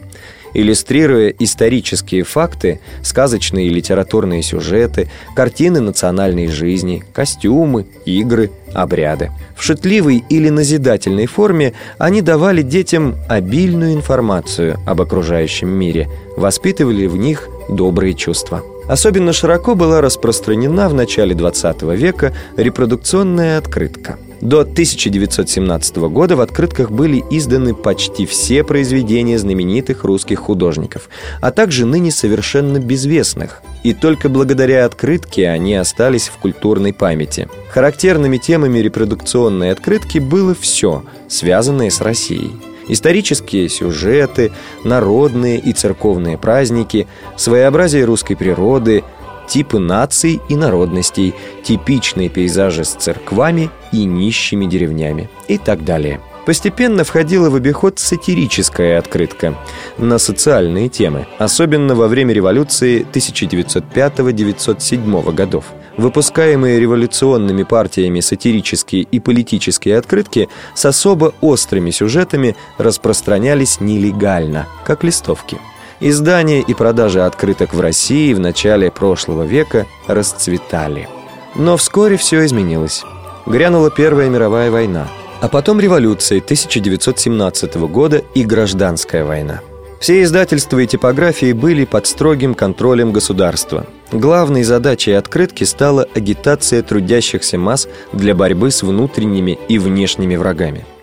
Иллюстрируя 0.53 1.33
исторические 1.39 2.23
факты, 2.23 2.81
сказочные 3.01 3.67
и 3.67 3.69
литературные 3.69 4.43
сюжеты, 4.43 5.09
картины 5.37 5.79
национальной 5.79 6.47
жизни, 6.47 7.01
костюмы, 7.13 7.85
игры, 8.03 8.51
обряды. 8.73 9.31
В 9.55 9.63
шутливой 9.63 10.21
или 10.27 10.49
назидательной 10.49 11.27
форме 11.27 11.71
они 11.97 12.21
давали 12.21 12.61
детям 12.61 13.15
обильную 13.29 13.93
информацию 13.93 14.77
об 14.85 15.01
окружающем 15.01 15.69
мире, 15.69 16.09
воспитывали 16.35 17.07
в 17.07 17.15
них 17.15 17.47
добрые 17.69 18.15
чувства. 18.15 18.63
Особенно 18.89 19.31
широко 19.31 19.75
была 19.75 20.01
распространена 20.01 20.89
в 20.89 20.93
начале 20.93 21.33
XX 21.33 21.95
века 21.95 22.33
репродукционная 22.57 23.57
открытка– 23.57 24.17
до 24.41 24.61
1917 24.61 25.97
года 25.97 26.35
в 26.35 26.41
открытках 26.41 26.91
были 26.91 27.23
изданы 27.31 27.73
почти 27.73 28.25
все 28.25 28.63
произведения 28.63 29.37
знаменитых 29.39 30.03
русских 30.03 30.39
художников, 30.39 31.09
а 31.41 31.51
также 31.51 31.85
ныне 31.85 32.11
совершенно 32.11 32.79
безвестных. 32.79 33.61
И 33.83 33.93
только 33.93 34.29
благодаря 34.29 34.85
открытке 34.85 35.49
они 35.49 35.75
остались 35.75 36.27
в 36.27 36.37
культурной 36.37 36.93
памяти. 36.93 37.47
Характерными 37.69 38.37
темами 38.37 38.79
репродукционной 38.79 39.71
открытки 39.71 40.19
было 40.19 40.55
все, 40.59 41.03
связанное 41.27 41.89
с 41.89 42.01
Россией. 42.01 42.51
Исторические 42.89 43.67
сюжеты, 43.67 44.51
народные 44.83 45.59
и 45.59 45.73
церковные 45.73 46.37
праздники, 46.37 47.07
своеобразие 47.35 48.05
русской 48.05 48.35
природы– 48.35 49.03
типы 49.47 49.79
наций 49.79 50.41
и 50.49 50.55
народностей, 50.55 51.33
типичные 51.63 52.29
пейзажи 52.29 52.83
с 52.83 52.89
церквами 52.89 53.69
и 53.91 54.05
нищими 54.05 54.65
деревнями 54.65 55.29
и 55.47 55.57
так 55.57 55.85
далее. 55.85 56.19
Постепенно 56.47 57.03
входила 57.03 57.49
в 57.49 57.55
обиход 57.55 57.99
сатирическая 57.99 58.99
открытка 58.99 59.55
на 59.97 60.17
социальные 60.17 60.87
темы, 60.87 61.27
особенно 61.39 61.93
во 61.93 62.07
время 62.07 62.33
революции 62.33 63.05
1905-1907 63.11 65.33
годов. 65.33 65.65
Выпускаемые 65.97 66.79
революционными 66.79 67.63
партиями 67.63 68.21
сатирические 68.21 69.01
и 69.01 69.19
политические 69.19 69.97
открытки 69.97 70.47
с 70.73 70.85
особо 70.85 71.33
острыми 71.41 71.91
сюжетами 71.91 72.55
распространялись 72.77 73.81
нелегально, 73.81 74.67
как 74.85 75.03
листовки. 75.03 75.57
Издание 75.99 76.61
и 76.61 76.75
продажа 76.75 77.25
открыток 77.25 77.73
в 77.73 77.81
России 77.81 78.31
в 78.33 78.39
начале 78.39 78.91
прошлого 78.91 79.43
века 79.43 79.87
расцветали. 80.05 81.09
Но 81.55 81.75
вскоре 81.75 82.17
все 82.17 82.45
изменилось. 82.45 83.03
Грянула 83.47 83.89
Первая 83.89 84.29
мировая 84.29 84.69
война, 84.69 85.07
а 85.41 85.47
потом 85.47 85.79
революция 85.79 86.37
1917 86.37 87.75
года 87.89 88.21
и 88.35 88.43
гражданская 88.43 89.25
война. 89.25 89.61
Все 89.99 90.21
издательства 90.21 90.77
и 90.77 90.85
типографии 90.85 91.51
были 91.51 91.83
под 91.83 92.05
строгим 92.05 92.53
контролем 92.53 93.11
государства. 93.11 93.87
Главной 94.11 94.61
задачей 94.61 95.13
открытки 95.13 95.63
стала 95.63 96.07
агитация 96.13 96.83
трудящихся 96.83 97.57
масс 97.57 97.87
для 98.13 98.35
борьбы 98.35 98.69
с 98.69 98.83
внутренними 98.83 99.57
и 99.67 99.79
внешними 99.79 100.35
врагами– 100.35 100.85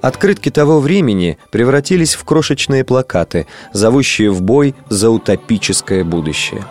Открытки 0.00 0.50
того 0.50 0.80
времени 0.80 1.38
превратились 1.50 2.14
в 2.14 2.24
крошечные 2.24 2.84
плакаты, 2.84 3.46
зовущие 3.72 4.30
в 4.30 4.42
бой 4.42 4.74
за 4.88 5.10
утопическое 5.10 6.04
будущее. 6.04 6.64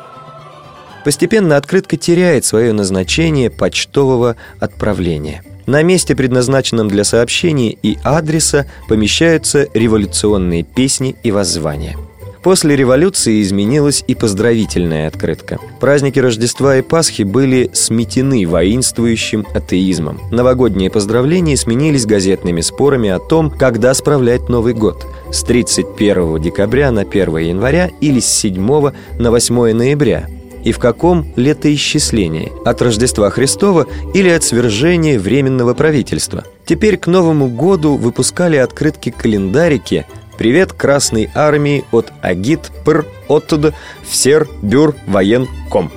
Постепенно 1.06 1.56
открытка 1.58 1.98
теряет 1.98 2.46
свое 2.46 2.74
назначение 2.74 3.50
почтового 3.50 4.36
отправления. 4.60 5.44
На 5.66 5.84
месте, 5.84 6.16
предназначенном 6.16 6.88
для 6.88 7.04
сообщений 7.04 7.78
и 7.82 7.98
адреса, 8.04 8.66
помещаются 8.88 9.68
революционные 9.74 10.64
песни 10.64 11.16
и 11.24 11.32
воззвания– 11.32 11.96
После 12.42 12.76
революции 12.76 13.42
изменилась 13.42 14.04
и 14.08 14.16
поздравительная 14.16 15.08
открытка. 15.08 15.60
Праздники 15.80 16.20
Рождества 16.20 16.78
и 16.78 16.82
Пасхи 16.82 17.24
были 17.24 17.70
сметены 17.74 18.48
воинствующим 18.48 19.46
атеизмом. 19.54 20.20
Новогодние 20.32 20.90
поздравления 20.90 21.58
сменились 21.58 22.06
газетными 22.06 22.62
спорами 22.62 23.10
о 23.10 23.20
том, 23.20 23.52
когда 23.52 23.94
справлять 23.94 24.48
Новый 24.48 24.74
год– 24.74 25.06
с 25.32 25.44
31 25.44 26.42
декабря 26.42 26.92
на 26.92 27.02
1 27.02 27.38
января 27.38 27.92
или 28.02 28.20
с 28.20 28.28
7 28.28 28.92
на 29.18 29.32
8 29.32 29.74
ноября– 29.74 30.28
и 30.64 30.72
в 30.72 30.80
каком 30.80 31.26
летоисчислении– 31.36 32.52
от 32.66 32.82
Рождества 32.82 33.30
Христова 33.30 33.88
или 34.14 34.30
от 34.30 34.44
свержения 34.44 35.20
Временного 35.20 35.74
правительства. 35.74 36.44
Теперь 36.66 36.98
к 36.98 37.08
Новому 37.08 37.48
году 37.48 37.96
выпускали 37.96 38.58
открытки-календарики 38.58 40.06
Привет 40.40 40.72
Красной 40.72 41.30
Армии 41.36 41.84
от 41.92 42.14
Агит 42.22 42.72
Пр 42.86 43.06
Оттуда 43.28 43.76
Всер 44.08 44.48
Бюр 44.62 44.96
Военком 45.06 45.92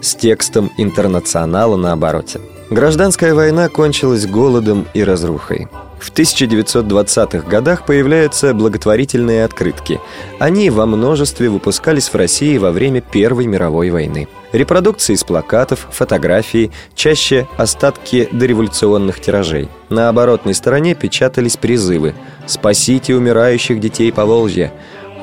с 0.00 0.14
текстом 0.14 0.70
«Интернационала» 0.78 1.74
на 1.74 1.90
обороте. 1.90 2.40
Гражданская 2.70 3.34
война 3.34 3.68
кончилась 3.68 4.26
голодом 4.26 4.86
и 4.94 5.02
разрухой. 5.02 5.66
В 6.00 6.10
1920-х 6.12 7.46
годах 7.46 7.84
появляются 7.84 8.54
благотворительные 8.54 9.44
открытки. 9.44 10.00
Они 10.38 10.70
во 10.70 10.86
множестве 10.86 11.50
выпускались 11.50 12.08
в 12.08 12.14
России 12.14 12.56
во 12.56 12.72
время 12.72 13.02
Первой 13.02 13.46
мировой 13.46 13.90
войны. 13.90 14.26
Репродукции 14.52 15.12
из 15.12 15.24
плакатов, 15.24 15.86
фотографии, 15.92 16.72
чаще 16.94 17.46
остатки 17.58 18.30
дореволюционных 18.32 19.20
тиражей. 19.20 19.68
На 19.90 20.08
оборотной 20.08 20.54
стороне 20.54 20.94
печатались 20.94 21.58
призывы 21.58 22.14
«Спасите 22.46 23.14
умирающих 23.14 23.78
детей 23.78 24.10
по 24.10 24.24
Волжье», 24.24 24.72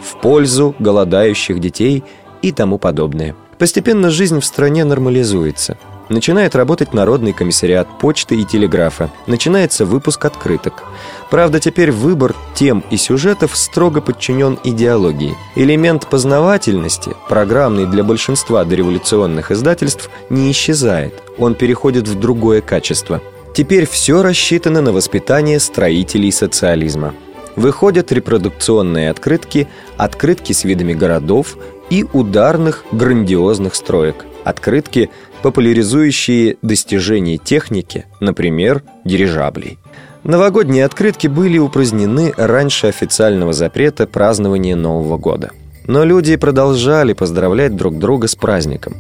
«В 0.04 0.22
пользу 0.22 0.76
голодающих 0.78 1.60
детей» 1.60 2.04
и 2.44 2.52
тому 2.52 2.78
подобное. 2.78 3.36
Постепенно 3.58 4.12
жизнь 4.12 4.40
в 4.40 4.46
стране 4.46 4.86
нормализуется– 4.86 5.80
Начинает 6.10 6.56
работать 6.56 6.94
Народный 6.94 7.34
комиссариат 7.34 7.88
почты 8.00 8.36
и 8.36 8.46
телеграфа. 8.46 9.12
Начинается 9.26 9.86
выпуск 9.86 10.24
открыток. 10.24 10.84
Правда, 11.30 11.60
теперь 11.60 11.92
выбор 11.92 12.34
тем 12.56 12.84
и 12.90 12.98
сюжетов 12.98 13.58
строго 13.58 14.00
подчинен 14.00 14.58
идеологии. 14.64 15.36
Элемент 15.56 16.08
познавательности, 16.08 17.14
программный 17.28 17.86
для 17.86 18.04
большинства 18.04 18.64
дореволюционных 18.64 19.52
издательств, 19.52 20.10
не 20.30 20.50
исчезает. 20.52 21.22
Он 21.38 21.56
переходит 21.56 22.08
в 22.08 22.18
другое 22.18 22.62
качество. 22.62 23.22
Теперь 23.54 23.88
все 23.88 24.22
рассчитано 24.22 24.82
на 24.82 24.94
воспитание 24.94 25.60
строителей 25.60 26.32
социализма. 26.32 27.14
Выходят 27.58 28.12
репродукционные 28.12 29.10
открытки, 29.10 29.68
открытки 29.98 30.54
с 30.54 30.64
видами 30.64 30.94
городов, 30.94 31.58
и 31.90 32.06
ударных 32.14 32.86
грандиозных 32.92 33.76
строек. 33.76 34.26
Открытки, 34.48 35.10
популяризующие 35.42 36.56
достижения 36.62 37.38
техники, 37.38 38.06
например, 38.22 38.82
дирижаблей. 39.04 39.78
Новогодние 40.24 40.86
открытки 40.86 41.28
были 41.28 41.58
упразднены 41.58 42.34
раньше 42.38 42.88
официального 42.88 43.52
запрета 43.52 44.08
празднования 44.08 44.78
Нового 44.78 45.18
года. 45.18 45.52
Но 45.86 46.06
люди 46.06 46.38
продолжали 46.38 47.12
поздравлять 47.12 47.76
друг 47.76 48.00
друга 48.00 48.30
с 48.30 48.36
праздником. 48.36 48.96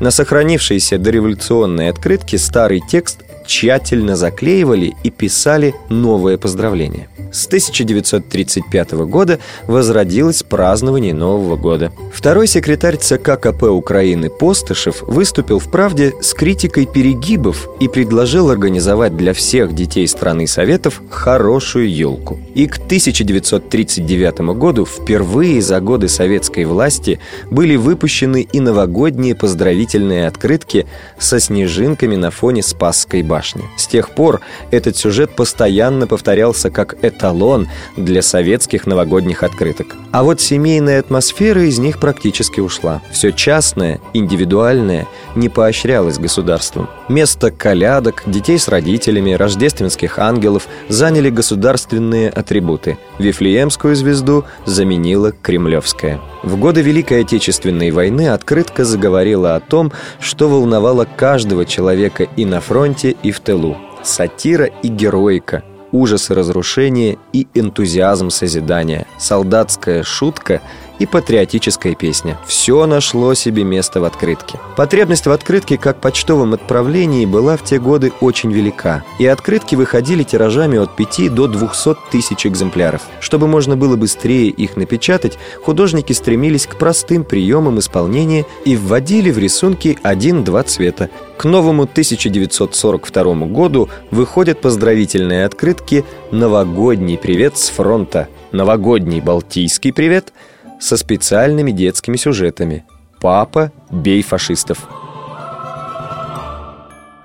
На 0.00 0.10
сохранившиеся 0.10 0.98
дореволюционные 0.98 1.88
открытки 1.88 2.36
старый 2.36 2.82
текст 2.86 3.20
тщательно 3.50 4.14
заклеивали 4.14 4.94
и 5.02 5.10
писали 5.10 5.74
новое 5.88 6.38
поздравление. 6.38 7.08
С 7.32 7.46
1935 7.46 8.92
года 8.92 9.40
возродилось 9.66 10.42
празднование 10.44 11.14
Нового 11.14 11.56
года. 11.56 11.92
Второй 12.12 12.46
секретарь 12.46 12.96
ЦК 12.96 13.38
КП 13.40 13.64
Украины 13.64 14.30
Постышев 14.30 15.02
выступил 15.02 15.58
в 15.58 15.70
«Правде» 15.70 16.12
с 16.20 16.32
критикой 16.32 16.86
перегибов 16.86 17.68
и 17.80 17.88
предложил 17.88 18.50
организовать 18.50 19.16
для 19.16 19.32
всех 19.32 19.74
детей 19.74 20.06
страны 20.06 20.46
Советов 20.46 21.02
хорошую 21.10 21.92
елку. 21.92 22.38
И 22.54 22.66
к 22.66 22.76
1939 22.76 24.40
году 24.56 24.86
впервые 24.86 25.60
за 25.60 25.80
годы 25.80 26.08
советской 26.08 26.64
власти 26.64 27.18
были 27.50 27.74
выпущены 27.76 28.46
и 28.52 28.60
новогодние 28.60 29.34
поздравительные 29.34 30.28
открытки 30.28 30.86
со 31.18 31.40
снежинками 31.40 32.14
на 32.16 32.30
фоне 32.30 32.62
Спасской 32.62 33.22
башни. 33.22 33.39
С 33.76 33.86
тех 33.86 34.10
пор 34.10 34.40
этот 34.70 34.96
сюжет 34.96 35.34
постоянно 35.34 36.06
повторялся 36.06 36.70
как 36.70 37.02
эталон 37.02 37.68
для 37.96 38.22
советских 38.22 38.86
новогодних 38.86 39.42
открыток. 39.42 39.96
А 40.12 40.22
вот 40.22 40.40
семейная 40.40 41.00
атмосфера 41.00 41.62
из 41.62 41.78
них 41.78 42.00
практически 42.00 42.60
ушла. 42.60 43.00
Все 43.10 43.32
частное, 43.32 44.00
индивидуальное 44.12 45.06
не 45.34 45.48
поощрялось 45.48 46.18
государством. 46.18 46.88
Место 47.08 47.50
колядок, 47.50 48.22
детей 48.26 48.58
с 48.58 48.68
родителями, 48.68 49.32
рождественских 49.32 50.18
ангелов 50.18 50.66
заняли 50.88 51.30
государственные 51.30 52.30
атрибуты. 52.30 52.98
Вифлеемскую 53.18 53.94
звезду 53.94 54.44
заменила 54.66 55.32
кремлевская. 55.32 56.20
В 56.42 56.56
годы 56.56 56.80
Великой 56.80 57.20
Отечественной 57.20 57.90
войны 57.90 58.28
открытка 58.28 58.84
заговорила 58.84 59.56
о 59.56 59.60
том, 59.60 59.92
что 60.20 60.48
волновало 60.48 61.06
каждого 61.16 61.66
человека 61.66 62.26
и 62.36 62.44
на 62.46 62.60
фронте, 62.60 63.14
и 63.22 63.29
в 63.32 63.40
тылу. 63.40 63.76
Сатира 64.02 64.66
и 64.66 64.88
героика, 64.88 65.62
ужас 65.92 66.30
и 66.30 66.34
разрушение 66.34 67.18
и 67.32 67.46
энтузиазм 67.54 68.30
созидания, 68.30 69.06
солдатская 69.18 70.02
шутка 70.02 70.62
и 71.00 71.06
патриотическая 71.06 71.94
песня. 71.94 72.38
Все 72.46 72.86
нашло 72.86 73.34
себе 73.34 73.64
место 73.64 74.00
в 74.00 74.04
открытке. 74.04 74.60
Потребность 74.76 75.26
в 75.26 75.32
открытке 75.32 75.78
как 75.78 76.00
почтовом 76.00 76.52
отправлении 76.52 77.24
была 77.24 77.56
в 77.56 77.64
те 77.64 77.80
годы 77.80 78.12
очень 78.20 78.52
велика, 78.52 79.02
и 79.18 79.26
открытки 79.26 79.74
выходили 79.74 80.22
тиражами 80.22 80.78
от 80.78 80.94
5 80.94 81.34
до 81.34 81.48
200 81.48 81.96
тысяч 82.12 82.46
экземпляров. 82.46 83.02
Чтобы 83.20 83.48
можно 83.48 83.76
было 83.76 83.96
быстрее 83.96 84.48
их 84.50 84.76
напечатать, 84.76 85.38
художники 85.64 86.12
стремились 86.12 86.66
к 86.66 86.76
простым 86.76 87.24
приемам 87.24 87.78
исполнения 87.78 88.44
и 88.66 88.76
вводили 88.76 89.30
в 89.30 89.38
рисунки 89.38 89.98
один-два 90.02 90.62
цвета. 90.64 91.08
К 91.38 91.44
новому 91.44 91.84
1942 91.84 93.46
году 93.46 93.88
выходят 94.10 94.60
поздравительные 94.60 95.46
открытки 95.46 96.04
«Новогодний 96.30 97.16
привет 97.16 97.56
с 97.56 97.70
фронта», 97.70 98.28
«Новогодний 98.52 99.22
Балтийский 99.22 99.94
привет», 99.94 100.34
со 100.80 100.96
специальными 100.96 101.70
детскими 101.70 102.16
сюжетами 102.16 102.84
«Папа, 103.20 103.72
бей 103.90 104.22
фашистов». 104.22 104.88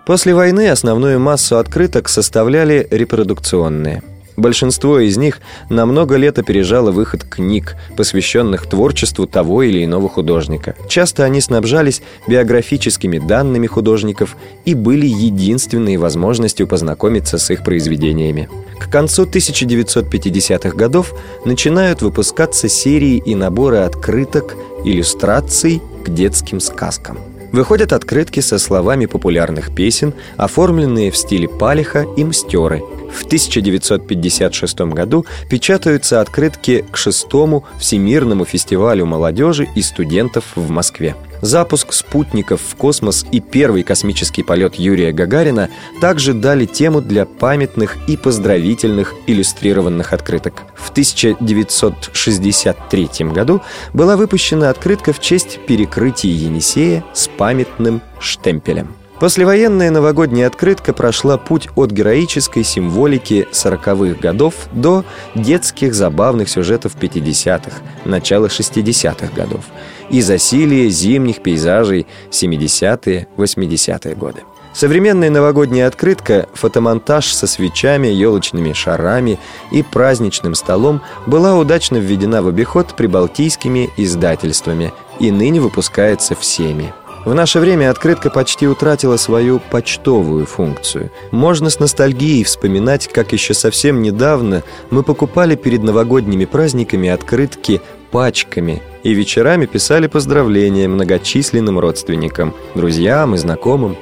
После 0.05 0.35
войны 0.35 0.69
основную 0.69 1.19
массу 1.19 1.57
открыток 1.57 2.09
составляли 2.09 2.87
репродукционные– 2.91 4.03
Большинство 4.37 4.99
из 4.99 5.17
них 5.17 5.39
на 5.69 5.85
много 5.85 6.15
лет 6.17 6.37
опережало 6.39 6.91
выход 6.91 7.23
книг, 7.23 7.75
посвященных 7.95 8.67
творчеству 8.67 9.27
того 9.27 9.63
или 9.63 9.83
иного 9.83 10.09
художника. 10.09 10.75
Часто 10.89 11.23
они 11.23 11.41
снабжались 11.41 12.01
биографическими 12.27 13.19
данными 13.19 13.67
художников 13.67 14.35
и 14.65 14.73
были 14.73 15.07
единственной 15.07 15.97
возможностью 15.97 16.67
познакомиться 16.67 17.37
с 17.37 17.49
их 17.49 17.63
произведениями. 17.63 18.49
К 18.79 18.89
концу 18.89 19.23
1950-х 19.25 20.75
годов 20.75 21.13
начинают 21.45 22.01
выпускаться 22.01 22.67
серии 22.67 23.17
и 23.17 23.35
наборы 23.35 23.77
открыток, 23.77 24.55
иллюстраций 24.83 25.81
к 26.05 26.09
детским 26.09 26.59
сказкам. 26.59 27.17
Выходят 27.51 27.93
открытки 27.93 28.39
со 28.39 28.59
словами 28.59 29.05
популярных 29.05 29.73
песен, 29.73 30.13
оформленные 30.37 31.11
в 31.11 31.17
стиле 31.17 31.47
палиха 31.47 32.05
и 32.15 32.23
мстеры– 32.23 32.81
в 33.15 33.25
1956 33.25 34.79
году 34.81 35.25
печатаются 35.49 36.19
открытки 36.19 36.85
к 36.91 36.97
шестому 36.97 37.63
Всемирному 37.79 38.45
фестивалю 38.45 39.05
молодежи 39.05 39.67
и 39.73 39.81
студентов 39.81 40.43
в 40.55 40.69
Москве. 40.69 41.15
Запуск 41.45 41.93
спутников 41.93 42.59
в 42.59 42.75
космос 42.75 43.23
и 43.31 43.39
первый 43.39 43.83
космический 43.83 44.41
полет 44.41 44.73
Юрия 44.75 45.11
Гагарина 45.11 45.69
также 46.01 46.33
дали 46.33 46.65
тему 46.65 47.01
для 47.01 47.27
памятных 47.27 47.97
и 48.07 48.17
поздравительных 48.17 49.13
иллюстрированных 49.27 50.11
открыток. 50.11 50.63
В 50.73 50.89
1963 50.89 53.09
году 53.31 53.61
была 53.93 54.17
выпущена 54.17 54.71
открытка 54.71 55.13
в 55.13 55.21
честь 55.21 55.59
перекрытия 55.67 56.31
Енисея 56.31 57.05
с 57.13 57.27
памятным 57.27 58.01
штемпелем. 58.19 58.95
Послевоенная 59.19 59.91
новогодняя 59.91 60.47
открытка 60.47 60.91
прошла 60.91 61.37
путь 61.37 61.69
от 61.75 61.91
героической 61.91 62.65
символики 62.65 63.47
40-х 63.53 64.19
годов 64.19 64.53
до 64.73 65.05
детских 65.35 65.95
забавных 65.95 66.49
сюжетов 66.49 66.97
50-х, 66.99 67.81
начала 68.03 68.47
60-х 68.47 69.33
годов 69.33 69.63
и 70.09 70.19
засилие 70.19 70.89
зимних 70.89 71.41
пейзажей 71.41 72.07
70-е, 72.29 73.27
80-е 73.37 74.15
годы. 74.15 74.41
Современная 74.73 75.29
новогодняя 75.29 75.87
открытка, 75.87 76.49
фотомонтаж 76.53 77.33
со 77.33 77.47
свечами, 77.47 78.07
елочными 78.07 78.73
шарами 78.73 79.39
и 79.71 79.81
праздничным 79.81 80.53
столом 80.55 81.01
была 81.25 81.55
удачно 81.55 81.95
введена 81.95 82.43
в 82.43 82.49
обиход 82.49 82.93
прибалтийскими 82.93 83.89
издательствами 83.95 84.91
и 85.21 85.31
ныне 85.31 85.61
выпускается 85.61 86.35
всеми. 86.35 86.93
В 87.25 87.33
наше 87.33 87.59
время 87.59 87.89
открытка 87.89 88.29
почти 88.29 88.67
утратила 88.67 89.17
свою 89.17 89.59
почтовую 89.59 90.45
функцию. 90.45 91.09
Можно 91.31 91.71
с 91.71 91.79
ностальгией 91.79 92.43
вспоминать, 92.43 93.07
как 93.07 93.33
еще 93.33 93.55
совсем 93.55 94.03
недавно 94.03 94.61
мы 94.91 95.01
покупали 95.01 95.55
перед 95.55 95.81
новогодними 95.81 96.45
праздниками 96.45 97.09
открытки 97.09 97.81
пачками 98.11 98.83
и 99.01 99.13
вечерами 99.13 99.65
писали 99.65 100.05
поздравления 100.05 100.87
многочисленным 100.87 101.79
родственникам, 101.79 102.53
друзьям 102.75 103.33
и 103.33 103.39
знакомым. 103.39 103.97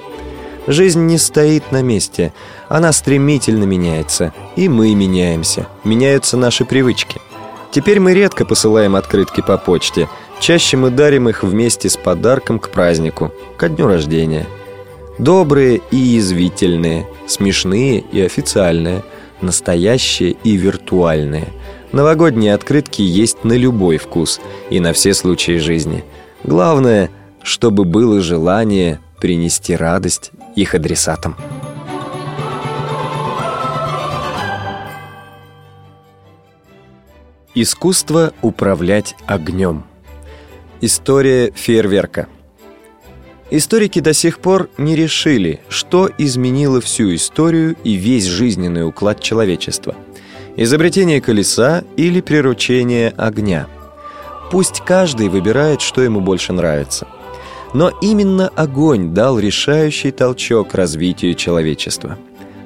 Жизнь 0.67 1.05
не 1.05 1.17
стоит 1.17 1.71
на 1.71 1.81
месте, 1.81 2.33
она 2.67 2.91
стремительно 2.91 3.63
меняется, 3.63 4.33
и 4.57 4.67
мы 4.67 4.93
меняемся, 4.95 5.67
меняются 5.85 6.35
наши 6.35 6.65
привычки. 6.65 7.21
Теперь 7.71 8.01
мы 8.01 8.13
редко 8.13 8.45
посылаем 8.45 8.97
открытки 8.97 9.39
по 9.39 9.57
почте– 9.57 10.09
Чаще 10.43 10.75
мы 10.75 10.89
дарим 10.89 11.29
их 11.29 11.41
вместе 11.41 11.87
с 11.87 11.95
подарком 11.95 12.59
к 12.59 12.69
празднику, 12.69 13.31
ко 13.55 13.69
дню 13.69 13.87
рождения. 13.87 14.45
Добрые 15.17 15.79
и 15.89 15.95
язвительные, 15.95 17.07
смешные 17.27 18.01
и 18.11 18.19
официальные, 18.19 19.05
настоящие 19.39 20.31
и 20.43 20.57
виртуальные. 20.57 21.47
Новогодние 21.93 22.53
открытки 22.53 23.01
есть 23.01 23.45
на 23.45 23.53
любой 23.53 23.95
вкус 23.95 24.41
и 24.69 24.81
на 24.81 24.91
все 24.91 25.13
случаи 25.13 25.59
жизни. 25.59 26.03
Главное, 26.43 27.09
чтобы 27.41 27.85
было 27.85 28.19
желание 28.19 28.99
принести 29.21 29.77
радость 29.77 30.31
их 30.57 30.75
адресатам. 30.75 31.37
Искусство 37.55 38.33
управлять 38.41 39.15
огнем– 39.25 39.85
История 40.85 41.49
фейерверка 41.55 42.27
Историки 43.49 44.01
до 44.01 44.11
сих 44.11 44.39
пор 44.39 44.69
не 44.77 44.97
решили, 44.97 45.61
что 45.69 46.09
изменило 46.17 46.81
всю 46.81 47.15
историю 47.15 47.77
и 47.85 47.93
весь 47.93 48.25
жизненный 48.25 48.85
уклад 48.85 49.21
человечества. 49.21 49.95
Изобретение 50.57 51.21
колеса 51.21 51.85
или 51.95 52.19
приручение 52.19 53.13
огня. 53.15 53.67
Пусть 54.51 54.81
каждый 54.81 55.29
выбирает, 55.29 55.79
что 55.79 56.01
ему 56.01 56.19
больше 56.19 56.51
нравится. 56.51 57.07
Но 57.73 57.89
именно 58.01 58.49
огонь 58.49 59.13
дал 59.13 59.39
решающий 59.39 60.11
толчок 60.11 60.73
развитию 60.73 61.33
человечества. 61.35 62.17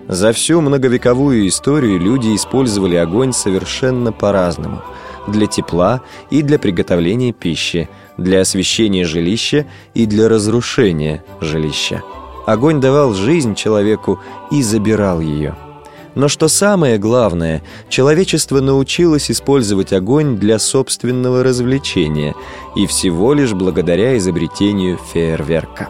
За 0.08 0.34
всю 0.34 0.62
многовековую 0.62 1.48
историю 1.48 2.00
люди 2.00 2.36
использовали 2.36 2.96
огонь 2.96 3.32
совершенно 3.32 4.12
по-разному– 4.12 4.82
для 5.28 5.48
тепла 5.48 6.02
и 6.30 6.42
для 6.42 6.58
приготовления 6.58 7.34
пищи, 7.34 7.90
для 8.18 8.42
освещения 8.42 9.06
жилища 9.06 9.66
и 9.94 10.06
для 10.06 10.30
разрушения 10.30 11.24
жилища. 11.42 12.04
Огонь 12.46 12.80
давал 12.80 13.14
жизнь 13.14 13.56
человеку 13.56 14.20
и 14.52 14.62
забирал 14.62 15.20
ее. 15.20 15.56
Но 16.16 16.30
что 16.30 16.48
самое 16.48 16.98
главное, 16.98 17.62
человечество 17.90 18.60
научилось 18.60 19.30
использовать 19.30 19.94
огонь 19.94 20.38
для 20.38 20.58
собственного 20.58 21.44
развлечения 21.44 22.34
и 22.76 22.88
всего 22.88 23.34
лишь 23.34 23.54
благодаря 23.54 24.18
изобретению 24.18 24.98
фейерверка. 25.14 25.90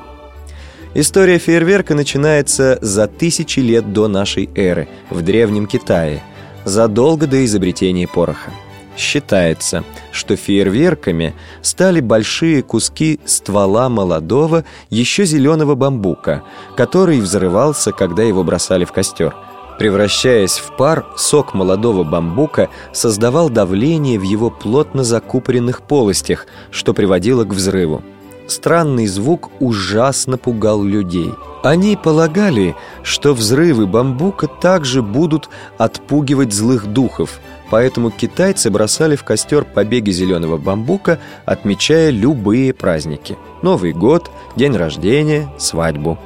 История 0.93 1.37
фейерверка 1.37 1.95
начинается 1.95 2.79
за 2.81 3.07
тысячи 3.07 3.59
лет 3.59 3.93
до 3.93 4.07
нашей 4.07 4.49
эры 4.55 4.89
в 5.09 5.21
Древнем 5.21 5.67
Китае, 5.67 6.23
задолго 6.65 7.27
до 7.27 7.45
изобретения 7.45 8.07
пороха. 8.07 8.51
Считается, 8.97 9.83
что 10.12 10.36
фейерверками 10.36 11.36
стали 11.62 12.01
большие 12.01 12.63
куски 12.63 13.19
ствола 13.25 13.89
молодого, 13.89 14.65
еще 14.89 15.23
зеленого 15.23 15.75
бамбука, 15.75 16.41
который 16.75 17.19
взрывался, 17.19 17.91
когда 17.91 18.23
его 18.23 18.43
бросали 18.43 18.86
в 18.86 18.91
костер. 18.91 19.36
Превращаясь 19.77 20.57
в 20.57 20.75
пар, 20.75 21.05
сок 21.15 21.53
молодого 21.53 22.03
бамбука 22.03 22.69
создавал 22.91 23.51
давление 23.51 24.17
в 24.17 24.23
его 24.23 24.49
плотно 24.49 25.03
закупоренных 25.03 25.83
полостях, 25.83 26.47
что 26.71 26.95
приводило 26.95 27.43
к 27.43 27.53
взрыву. 27.53 28.01
Странный 28.47 29.05
звук 29.05 29.51
ужасно 29.60 30.39
пугал 30.39 30.83
людей. 30.83 31.31
Они 31.63 31.95
полагали, 31.95 32.75
что 33.03 33.36
взрывы 33.36 33.86
бамбука 33.86 34.47
также 34.47 35.03
будут 35.03 35.49
отпугивать 35.77 36.53
злых 36.53 36.88
духов, 36.88 37.39
поэтому 37.69 38.12
китайцы 38.12 38.69
бросали 38.69 39.15
в 39.15 39.23
костер 39.23 39.65
побеги 39.65 40.12
зеленого 40.12 40.58
бамбука, 40.58 41.19
отмечая 41.45 42.10
любые 42.10 42.73
праздники. 42.73 43.38
Новый 43.62 43.93
год, 43.93 44.30
день 44.56 44.75
рождения, 44.75 45.49
свадьбу. 45.58 46.17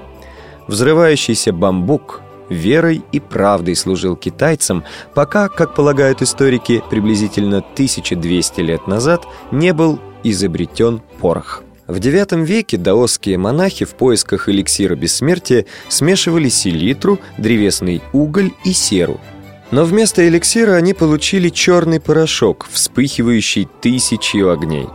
Взрывающийся 0.68 1.52
бамбук 1.52 2.22
верой 2.50 3.02
и 3.12 3.20
правдой 3.20 3.76
служил 3.76 4.16
китайцам, 4.16 4.84
пока, 5.16 5.48
как 5.48 5.74
полагают 5.74 6.22
историки, 6.22 6.84
приблизительно 6.90 7.60
1200 7.60 8.60
лет 8.62 8.88
назад 8.88 9.26
не 9.52 9.74
был 9.74 10.00
изобретен 10.24 11.02
порох. 11.20 11.64
В 11.88 11.96
IX 11.96 12.46
веке 12.46 12.78
даосские 12.78 13.38
монахи 13.38 13.86
в 13.86 13.96
поисках 13.96 14.48
эликсира 14.48 14.96
бессмертия 14.96 15.66
смешивали 15.90 16.48
селитру, 16.48 17.20
древесный 17.38 18.02
уголь 18.14 18.52
и 18.64 18.72
серу. 18.72 19.20
Но 19.72 19.86
вместо 19.86 20.28
эликсира 20.28 20.74
они 20.74 20.94
получили 20.94 21.50
черный 21.50 22.00
порошок, 22.00 22.68
вспыхивающий 22.72 23.68
тысячью 23.82 24.52
огней. 24.52 24.88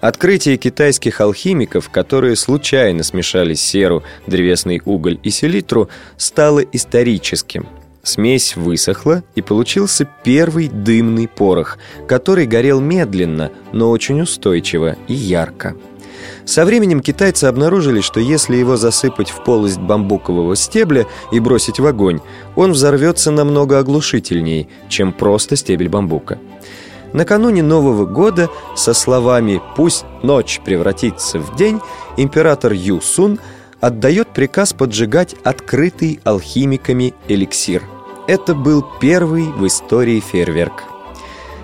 Открытие 0.00 0.56
китайских 0.56 1.20
алхимиков, 1.20 1.90
которые 1.90 2.36
случайно 2.36 3.02
смешали 3.02 3.54
серу, 3.54 4.02
древесный 4.26 4.80
уголь 4.84 5.18
и 5.22 5.30
селитру, 5.30 5.88
стало 6.16 6.60
историческим. 6.60 7.66
Смесь 8.02 8.54
высохла, 8.56 9.24
и 9.34 9.42
получился 9.42 10.08
первый 10.22 10.68
дымный 10.68 11.26
порох, 11.26 11.76
который 12.06 12.46
горел 12.46 12.80
медленно, 12.80 13.50
но 13.72 13.90
очень 13.90 14.20
устойчиво 14.20 14.96
и 15.08 15.14
ярко. 15.14 15.74
Со 16.44 16.64
временем 16.64 17.00
китайцы 17.00 17.44
обнаружили, 17.44 18.00
что 18.00 18.20
если 18.20 18.56
его 18.56 18.76
засыпать 18.76 19.30
в 19.30 19.42
полость 19.44 19.78
бамбукового 19.78 20.56
стебля 20.56 21.06
и 21.32 21.40
бросить 21.40 21.80
в 21.80 21.86
огонь, 21.86 22.20
он 22.54 22.72
взорвется 22.72 23.30
намного 23.30 23.78
оглушительней, 23.78 24.68
чем 24.88 25.12
просто 25.12 25.56
стебель 25.56 25.88
бамбука. 25.88 26.38
Накануне 27.12 27.62
Нового 27.62 28.04
года 28.04 28.50
со 28.74 28.92
словами 28.92 29.62
«пусть 29.76 30.04
ночь 30.22 30.60
превратится 30.64 31.38
в 31.38 31.56
день» 31.56 31.80
император 32.16 32.72
Ю 32.72 33.00
Сун 33.00 33.38
отдает 33.80 34.28
приказ 34.28 34.72
поджигать 34.72 35.34
открытый 35.44 36.20
алхимиками 36.24 37.14
эликсир. 37.28 37.82
Это 38.26 38.54
был 38.54 38.84
первый 39.00 39.44
в 39.44 39.66
истории 39.66 40.20
фейерверк. 40.20 40.95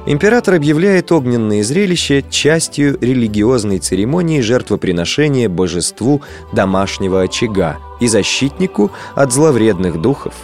Император 0.04 0.54
объявляет 0.54 1.12
огненные 1.12 1.62
зрелища 1.62 2.22
частью 2.22 2.98
религиозной 3.00 3.78
церемонии 3.78 4.40
жертвоприношения 4.40 5.48
божеству 5.48 6.22
домашнего 6.52 7.22
очага 7.22 7.78
и 8.00 8.08
защитнику 8.08 8.90
от 9.14 9.32
зловредных 9.32 10.00
духов 10.00 10.34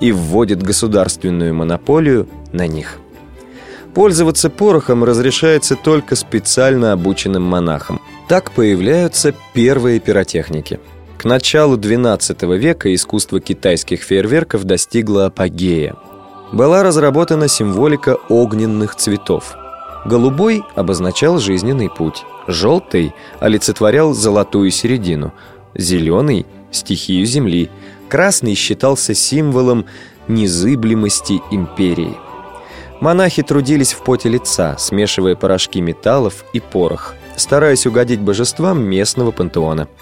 и 0.00 0.12
вводит 0.12 0.62
государственную 0.62 1.54
монополию 1.54 2.28
на 2.52 2.66
них. 2.66 2.98
Пользоваться 3.94 4.50
порохом 4.50 5.02
разрешается 5.02 5.76
только 5.76 6.14
специально 6.14 6.92
обученным 6.92 7.42
монахам. 7.42 8.02
Так 8.28 8.50
появляются 8.50 9.34
первые 9.54 9.98
пиротехники. 9.98 10.78
К 11.16 11.24
началу 11.24 11.78
XII 11.78 12.58
века 12.58 12.94
искусство 12.94 13.40
китайских 13.40 14.02
фейерверков 14.02 14.64
достигло 14.64 15.24
апогея– 15.24 15.96
была 16.52 16.82
разработана 16.82 17.48
символика 17.48 18.16
огненных 18.28 18.94
цветов. 18.94 19.56
Голубой 20.04 20.62
обозначал 20.74 21.38
жизненный 21.38 21.90
путь, 21.90 22.24
желтый 22.46 23.14
олицетворял 23.40 24.14
золотую 24.14 24.70
середину, 24.70 25.32
зеленый– 25.74 26.46
стихию 26.70 27.26
земли, 27.26 27.70
красный 28.08 28.54
считался 28.54 29.14
символом 29.14 29.86
незыблемости 30.28 31.40
империи. 31.50 32.16
Монахи 33.00 33.42
трудились 33.42 33.92
в 33.92 34.02
поте 34.02 34.28
лица, 34.28 34.76
смешивая 34.78 35.34
порошки 35.34 35.80
металлов 35.80 36.44
и 36.52 36.60
порох, 36.60 37.14
стараясь 37.36 37.86
угодить 37.86 38.20
божествам 38.20 38.82
местного 38.82 39.32
пантеона– 39.32 39.88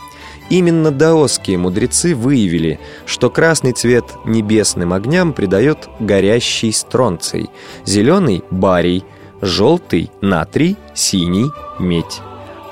Именно 0.50 0.90
даосские 0.90 1.58
мудрецы 1.58 2.14
выявили, 2.14 2.78
что 3.06 3.30
красный 3.30 3.72
цвет 3.72 4.04
небесным 4.24 4.92
огням 4.92 5.32
придает 5.32 5.88
горящий 6.00 6.72
стронций, 6.72 7.48
зеленый– 7.86 8.44
барий, 8.50 9.04
желтый– 9.40 10.10
натрий, 10.20 10.76
синий– 10.94 11.50
медь 11.78 12.20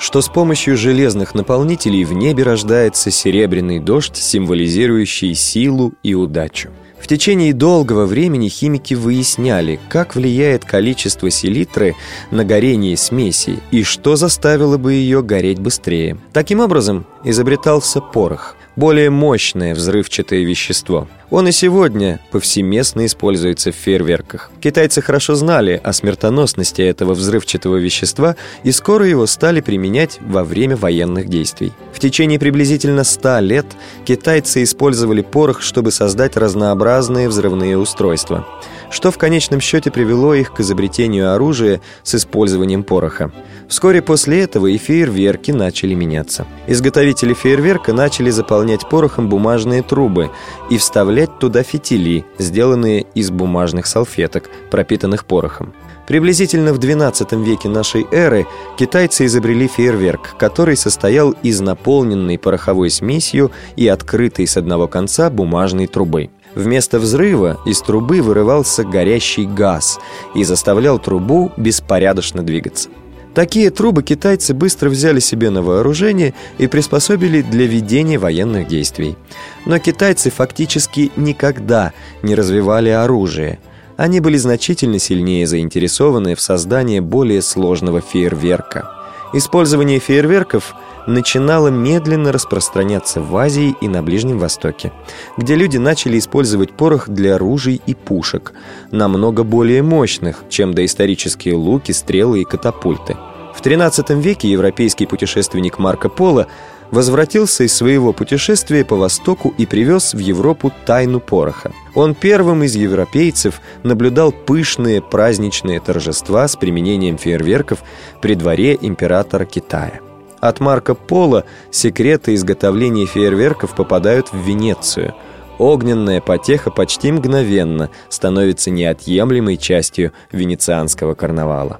что 0.03 0.21
с 0.21 0.29
помощью 0.29 0.77
железных 0.77 1.33
наполнителей 1.37 2.03
в 2.03 2.13
небе 2.13 2.43
рождается 2.43 3.13
серебряный 3.13 3.79
дождь, 3.79 4.17
символизирующий 4.17 5.33
силу 5.37 5.93
и 6.03 6.15
удачу. 6.15 6.71
В 7.03 7.09
течение 7.09 7.53
долгого 7.53 8.07
времени 8.07 8.49
химики 8.49 8.95
выясняли, 8.95 9.81
как 9.89 10.15
влияет 10.15 10.65
количество 10.65 11.31
селитры 11.31 11.97
на 12.31 12.45
горение 12.45 12.97
смеси 12.97 13.59
и 13.73 13.83
что 13.83 14.15
заставило 14.15 14.79
бы 14.79 14.93
ее 14.93 15.21
гореть 15.21 15.59
быстрее. 15.59 16.17
Таким 16.33 16.61
образом, 16.61 17.05
изобретался 17.25 18.01
порох– 18.01 18.57
более 18.77 19.11
мощное 19.11 19.75
взрывчатое 19.75 20.45
вещество. 20.45 21.09
Он 21.31 21.49
и 21.49 21.53
сегодня 21.53 22.21
повсеместно 22.31 23.07
используется 23.07 23.73
в 23.73 23.75
фейерверках. 23.75 24.51
Китайцы 24.61 25.01
хорошо 25.01 25.35
знали 25.35 25.81
о 25.83 25.93
смертоносности 25.93 26.83
этого 26.83 27.15
взрывчатого 27.15 27.77
вещества 27.77 28.37
и 28.65 28.73
скоро 28.73 29.07
его 29.07 29.27
стали 29.27 29.61
применять 29.61 30.19
во 30.21 30.45
время 30.45 30.77
военных 30.77 31.29
действий. 31.29 31.73
В 31.95 32.01
течение 32.01 32.39
приблизительно 32.39 33.05
100 33.05 33.39
лет 33.41 33.67
китайцы 34.05 34.63
использовали 34.63 35.23
порох, 35.23 35.63
чтобы 35.63 35.91
создать 35.91 36.37
разнообразные 36.37 37.29
взрывные 37.29 37.79
устройства 37.79 38.47
что 38.93 39.11
в 39.11 39.19
конечном 39.19 39.61
счете 39.61 39.91
привело 39.91 40.35
их 40.35 40.53
к 40.53 40.61
изобретению 40.61 41.35
оружия 41.35 41.81
с 42.03 42.15
использованием 42.15 42.85
пороха. 42.85 43.33
Вскоре 43.69 44.03
после 44.03 44.43
этого 44.43 44.67
и 44.67 44.77
фейерверки 44.77 45.51
начали 45.51 45.95
меняться. 45.95 46.47
Изготовители 46.67 47.35
фейерверка 47.35 47.93
начали 47.93 48.31
заполнять 48.31 48.89
порохом 48.89 49.29
бумажные 49.29 49.83
трубы 49.83 50.31
и 50.71 50.79
вставлять 50.79 51.39
туда 51.39 51.63
фитили, 51.63 52.25
сделанные 52.39 53.07
из 53.15 53.31
бумажных 53.31 53.87
салфеток, 53.87 54.51
пропитанных 54.71 55.25
порохом. 55.25 55.73
Приблизительно 56.07 56.75
в 56.75 56.79
XII 56.79 57.43
веке 57.43 57.69
нашей 57.69 58.07
эры 58.11 58.47
китайцы 58.77 59.27
изобрели 59.27 59.69
фейерверк, 59.69 60.37
который 60.37 60.77
состоял 60.77 61.31
из 61.43 61.61
наполненной 61.61 62.39
пороховой 62.39 62.91
смесью 62.91 63.53
и 63.77 63.87
открытой 63.87 64.47
с 64.47 64.57
одного 64.57 64.89
конца 64.89 65.31
бумажной 65.31 65.87
трубы. 65.87 66.31
Вместо 66.55 66.99
взрыва 66.99 67.61
из 67.65 67.81
трубы 67.81 68.21
вырывался 68.21 68.85
горящий 68.85 69.47
газ 69.47 69.99
и 70.35 70.45
заставлял 70.45 70.99
трубу 70.99 71.53
беспорядочно 71.57 72.43
двигаться. 72.43 72.91
Такие 73.35 73.71
трубы 73.71 74.03
китайцы 74.03 74.53
быстро 74.53 74.91
взяли 74.91 75.19
себе 75.19 75.49
на 75.49 75.63
вооружение 75.63 76.35
и 76.59 76.67
приспособили 76.67 77.41
для 77.41 77.67
ведения 77.67 78.19
военных 78.19 78.69
действий. 78.69 79.17
Но 79.65 79.79
китайцы 79.79 80.31
фактически 80.31 81.11
никогда 81.17 81.93
не 82.23 82.35
развивали 82.35 82.91
оружие. 82.91 83.59
Они 83.97 84.21
были 84.21 84.37
значительно 84.37 84.99
сильнее 84.99 85.47
заинтересованы 85.47 86.35
в 86.35 86.43
создании 86.43 87.01
более 87.01 87.41
сложного 87.41 88.03
фейерверка. 88.03 89.02
Использование 89.35 89.99
фейерверков 89.99 90.75
начинало 91.07 91.69
медленно 91.69 92.33
распространяться 92.33 93.23
в 93.23 93.35
Азии 93.37 93.75
и 93.81 93.89
на 93.89 94.03
Ближнем 94.03 94.39
Востоке, 94.39 94.93
где 95.39 95.55
люди 95.55 95.79
начали 95.79 96.19
использовать 96.19 96.73
порох 96.73 97.09
для 97.09 97.39
ружей 97.39 97.81
и 97.87 97.95
пушек, 97.95 98.53
намного 98.91 99.43
более 99.43 99.83
мощных, 99.83 100.45
чем 100.51 100.75
доисторические 100.75 101.55
луки, 101.55 101.93
стрелы 101.93 102.43
и 102.43 102.45
катапульты. 102.45 103.17
В 103.63 103.65
XIII 103.65 104.21
веке 104.21 104.49
европейский 104.49 105.07
путешественник 105.07 105.79
Марко 105.79 106.09
Поло 106.09 106.49
возвратился 106.91 107.63
из 107.63 107.73
своего 107.73 108.13
путешествия 108.13 108.85
по 108.85 108.97
Востоку 108.97 109.55
и 109.57 109.67
привез 109.67 110.15
в 110.15 110.19
Европу 110.19 110.73
тайну 110.85 111.21
пороха. 111.21 111.71
Он 111.95 112.17
первым 112.17 112.65
из 112.65 112.75
европейцев 112.75 113.61
наблюдал 113.85 114.33
пышные 114.33 115.01
праздничные 115.01 115.79
торжества 115.79 116.49
с 116.49 116.57
применением 116.57 117.19
фейерверков 117.19 117.85
при 118.21 118.35
дворе 118.35 118.77
императора 118.81 119.45
Китая. 119.45 120.01
От 120.41 120.59
Марко 120.59 120.97
Поло 120.97 121.45
секреты 121.71 122.35
изготовления 122.35 123.07
фейерверков 123.07 123.77
попадают 123.77 124.33
в 124.33 124.39
Венецию. 124.39 125.15
Огненная 125.59 126.21
потеха 126.21 126.73
почти 126.73 127.13
мгновенно 127.13 127.91
становится 128.09 128.73
неотъемлемой 128.73 129.57
частью 129.57 130.11
венецианского 130.33 131.15
карнавала. 131.15 131.79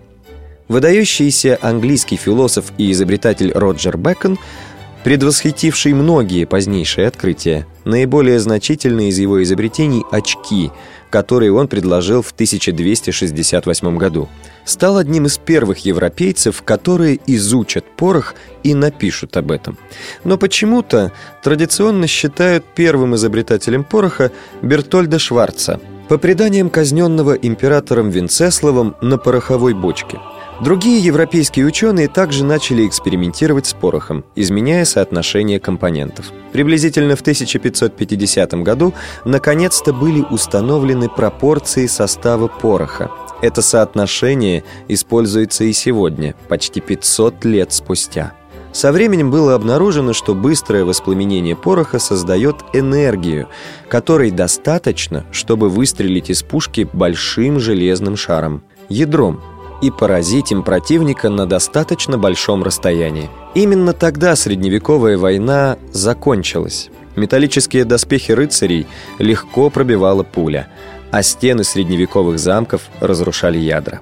Выдающийся 0.73 1.59
английский 1.61 2.17
философ 2.17 2.73
и 2.79 2.93
изобретатель 2.93 3.53
Роджер 3.53 3.99
Бэкон– 3.99 4.39
предвосхитивший 5.05 5.93
многие 5.93 6.47
позднейшие 6.47 7.09
открытия. 7.09 7.67
Наиболее 7.85 8.41
значительные 8.41 9.11
из 9.11 9.19
его 9.19 9.43
изобретений– 9.43 10.03
очки, 10.11 10.71
которые 11.11 11.53
он 11.53 11.69
предложил 11.69 12.23
в 12.23 12.31
1268 12.31 13.99
году. 13.99 14.31
Стал 14.65 14.97
одним 14.97 15.27
из 15.27 15.37
первых 15.37 15.81
европейцев, 15.81 16.63
которые 16.63 17.21
изучат 17.27 17.85
порох 17.85 18.35
и 18.63 18.73
напишут 18.73 19.37
об 19.37 19.51
этом. 19.51 19.77
Но 20.25 20.39
почему-то 20.39 21.13
традиционно 21.43 22.07
считают 22.07 22.65
первым 22.75 23.15
изобретателем 23.15 23.85
пороха 23.85 24.33
Бертольда 24.63 25.19
Шварца, 25.19 25.81
по 26.09 26.17
преданиям 26.17 26.71
казненного 26.71 27.35
императором 27.35 28.09
Венцеславом 28.09 28.97
на 29.03 29.19
пороховой 29.19 29.75
бочке– 29.75 30.19
Другие 30.63 31.01
европейские 31.01 31.67
ученые 31.67 32.07
также 32.07 32.45
начали 32.45 32.87
экспериментировать 32.87 33.67
с 33.67 33.73
порохом, 33.73 34.25
изменяя 34.37 34.85
соотношение 34.85 35.59
компонентов. 35.59 36.31
Приблизительно 36.53 37.17
в 37.17 37.21
1550 37.21 38.55
году 38.63 38.95
наконец-то 39.25 39.93
были 39.93 40.21
установлены 40.31 41.09
пропорции 41.09 41.89
состава 41.89 42.47
пороха. 42.47 43.11
Это 43.41 43.61
соотношение 43.61 44.63
используется 44.87 45.65
и 45.65 45.73
сегодня, 45.73 46.37
почти 46.47 46.81
500 46.81 47.45
лет 47.45 47.73
спустя. 47.73 48.33
Со 48.71 48.93
временем 48.93 49.33
было 49.33 49.57
обнаружено, 49.57 50.13
что 50.13 50.33
быстрое 50.33 50.85
воспламенение 50.85 51.57
пороха 51.57 51.99
создает 51.99 52.59
энергию, 52.73 53.49
которой 53.89 54.31
достаточно, 54.31 55.25
чтобы 55.33 55.69
выстрелить 55.69 56.31
из 56.31 56.45
пушки 56.45 56.89
большим 56.93 57.59
железным 57.59 58.17
шаром, 58.17 58.63
ядром, 58.89 59.43
и 59.83 59.91
поразить 59.91 60.53
им 60.53 60.63
противника 60.63 61.29
на 61.29 61.45
достаточно 61.45 62.17
большом 62.17 62.63
расстоянии. 62.63 63.29
Именно 63.55 63.93
тогда 63.93 64.37
средневековая 64.37 65.19
война 65.19 65.77
закончилась. 65.93 66.89
Металлические 67.17 67.85
доспехи 67.85 68.33
рыцарей 68.33 68.87
легко 69.19 69.69
пробивала 69.69 70.23
пуля, 70.23 70.69
а 71.11 71.23
стены 71.23 71.65
средневековых 71.65 72.39
замков 72.39 72.83
разрушали 73.01 73.59
ядра. 73.59 74.01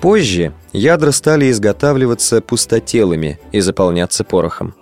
Позже 0.00 0.52
ядра 0.72 1.12
стали 1.12 1.50
изготавливаться 1.50 2.42
пустотелыми 2.42 3.38
и 3.52 3.60
заполняться 3.60 4.24
порохом. 4.24 4.74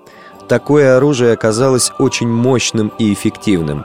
Такое 0.49 0.97
оружие 0.97 1.33
оказалось 1.33 1.93
очень 1.99 2.29
мощным 2.29 2.91
и 2.99 3.13
эффективным. 3.13 3.85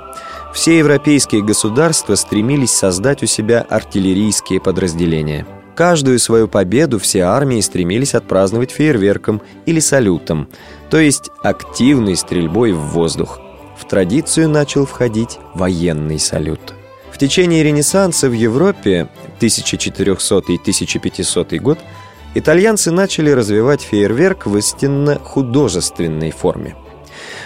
Все 0.54 0.80
европейские 0.80 1.44
государства 1.44 2.16
стремились 2.16 2.72
создать 2.72 3.22
у 3.22 3.28
себя 3.28 3.64
артиллерийские 3.70 4.60
подразделения– 4.60 5.46
Каждую 5.78 6.18
свою 6.18 6.48
победу 6.48 6.98
все 6.98 7.20
армии 7.20 7.62
стремились 7.62 8.16
отпраздновать 8.16 8.72
фейерверком 8.72 9.44
или 9.68 9.80
салютом, 9.80 10.50
то 10.90 10.98
есть 10.98 11.30
активной 11.44 12.16
стрельбой 12.16 12.72
в 12.72 12.80
воздух. 12.80 13.40
В 13.78 13.86
традицию 13.86 14.50
начал 14.50 14.88
входить 14.88 15.38
военный 15.54 16.18
салют. 16.18 16.74
В 17.12 17.20
течение 17.20 17.62
Ренессанса 17.62 18.28
в 18.28 18.34
Европе 18.34 19.08
1400 19.36 20.36
и 20.48 20.56
1500 20.56 21.54
год 21.62 21.78
итальянцы 22.34 22.90
начали 22.90 23.30
развивать 23.30 23.84
фейерверк 23.84 24.48
в 24.48 24.58
истинно 24.58 25.20
художественной 25.20 26.32
форме. 26.32 26.76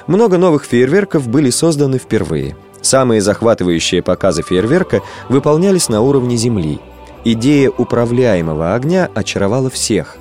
Много 0.07 0.37
новых 0.37 0.63
фейерверков 0.63 1.27
были 1.27 1.49
созданы 1.49 1.97
впервые. 1.97 2.55
Самые 2.81 3.19
захватывающие 3.19 4.01
показы 4.01 4.41
фейерверка 4.41 5.01
выполнялись 5.27 5.89
на 5.89 5.99
уровне 5.99 6.37
земли– 6.37 6.79
Идея 7.23 7.69
управляемого 7.69 8.73
огня 8.73 9.09
очаровала 9.13 9.69
всех. 9.69 10.17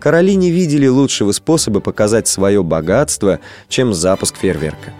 Короли 0.00 0.34
не 0.34 0.50
видели 0.50 0.88
лучшего 0.88 1.30
способа 1.30 1.80
показать 1.80 2.26
свое 2.26 2.62
богатство, 2.62 3.38
чем 3.68 3.94
запуск 3.94 4.36
фейерверка. 4.36 4.92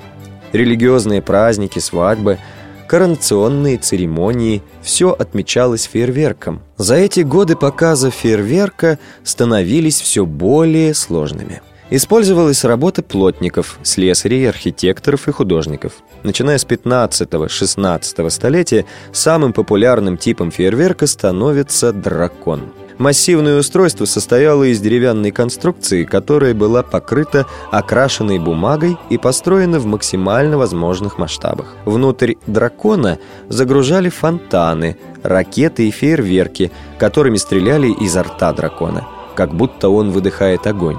Религиозные 0.53 1.23
праздники, 1.23 1.79
свадьбы, 1.81 2.39
коронационные 2.87 3.79
церемонии– 3.79 4.63
все 4.83 5.11
отмечалось 5.11 5.85
фейерверком. 5.85 6.63
За 6.77 6.95
эти 6.97 7.21
годы 7.21 7.57
показа 7.57 8.11
фейерверка 8.11 8.99
становились 9.25 10.01
все 10.01 10.27
более 10.27 10.95
сложными– 10.95 11.63
Использовалась 11.92 12.62
работа 12.62 13.03
плотников, 13.03 13.81
слесарей, 13.83 14.48
архитекторов 14.48 15.26
и 15.26 15.33
художников. 15.33 15.94
Начиная 16.22 16.57
с 16.57 16.64
15-16 16.64 18.31
столетия, 18.31 18.87
самым 19.12 19.53
популярным 19.53 20.16
типом 20.16 20.53
фейерверка 20.53 21.09
становится 21.09 21.92
дракон. 21.92 22.72
Массивное 22.98 23.59
устройство 23.59 24.05
состояло 24.05 24.64
из 24.64 24.79
деревянной 24.79 25.33
конструкции, 25.33 26.05
которая 26.05 26.55
была 26.55 26.85
покрыта 26.85 27.46
окрашенной 27.72 28.38
бумагой 28.38 28.96
и 29.09 29.18
построена 29.18 29.81
в 29.81 29.87
максимально 29.87 30.59
возможных 30.59 31.18
масштабах. 31.18 31.74
Внутрь 31.87 32.35
дракона 32.46 33.18
загружали 33.48 34.11
фонтаны, 34.11 34.96
ракеты 35.22 35.88
и 35.88 35.90
фейерверки, 35.90 36.70
которыми 36.98 37.38
стреляли 37.38 37.88
изо 37.88 38.22
рта 38.22 38.53
дракона, 38.53 39.09
как 39.35 39.55
будто 39.55 39.88
он 39.88 40.11
выдыхает 40.11 40.66
огонь. 40.66 40.98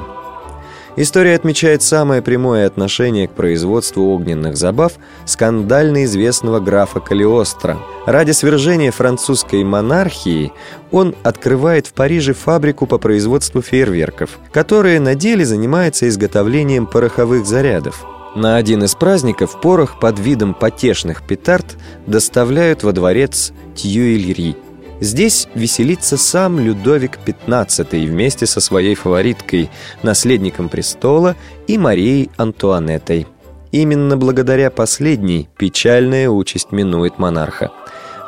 История 0.98 1.36
отмечает 1.36 1.82
самое 1.82 2.22
прямое 2.22 2.68
отношение 2.68 3.28
к 3.28 3.32
производству 3.32 4.14
огненных 4.14 4.58
забав 4.58 4.94
скандально 5.26 6.04
известного 6.04 6.60
графа 6.60 7.00
Калиостро. 7.00 7.78
Ради 8.06 8.32
свержения 8.32 8.92
французской 8.92 9.64
монархии 9.64 10.52
он 10.92 11.16
открывает 11.24 11.88
в 11.88 11.94
Париже 11.94 12.34
фабрику 12.34 12.88
по 12.88 12.98
производству 12.98 13.62
фейерверков, 13.62 14.38
которая 14.52 15.00
на 15.00 15.16
деле 15.16 15.46
занимается 15.46 16.10
изготовлением 16.10 16.88
пороховых 16.88 17.46
зарядов. 17.46 18.06
На 18.36 18.58
один 18.58 18.84
из 18.84 18.96
праздников 18.96 19.62
порох 19.62 20.00
под 20.00 20.20
видом 20.20 20.54
потешных 20.54 21.26
петард 21.26 21.78
доставляют 22.06 22.84
во 22.84 22.92
дворец 22.92 23.54
Тьюильри– 23.76 24.58
Здесь 25.02 25.48
веселится 25.56 26.16
сам 26.16 26.60
Людовик 26.60 27.18
XV 27.26 28.06
вместе 28.06 28.46
со 28.46 28.62
своей 28.62 28.94
фавориткой, 28.94 29.72
наследником 30.04 30.70
престола 30.70 31.36
и 31.66 31.80
Марией 31.80 32.30
Антуанеттой. 32.38 33.26
Именно 33.72 34.16
благодаря 34.16 34.70
последней 34.70 35.50
печальная 35.58 36.30
участь 36.30 36.72
минует 36.72 37.18
монарха. 37.18 37.72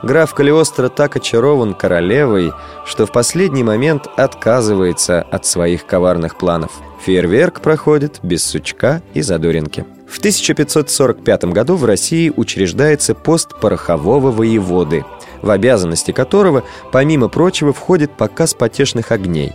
Граф 0.02 0.34
Калиостро 0.34 0.90
так 0.90 1.16
очарован 1.16 1.76
королевой, 1.76 2.52
что 2.86 3.06
в 3.06 3.12
последний 3.12 3.64
момент 3.64 4.08
отказывается 4.18 5.22
от 5.22 5.46
своих 5.46 5.86
коварных 5.86 6.40
планов. 6.40 6.72
Фейерверк 7.06 7.62
проходит 7.62 8.20
без 8.24 8.44
сучка 8.44 9.04
и 9.14 9.22
задоринки. 9.22 9.86
В 10.10 10.18
1545 10.18 11.46
году 11.46 11.76
в 11.76 11.86
России 11.86 12.34
учреждается 12.36 13.14
пост 13.14 13.60
порохового 13.60 14.32
воеводы– 14.32 15.06
в 15.44 15.52
обязанности 15.52 16.12
которого, 16.12 16.64
помимо 16.92 17.28
прочего, 17.28 17.72
входит 17.74 18.12
показ 18.12 18.56
потешных 18.56 19.12
огней. 19.12 19.54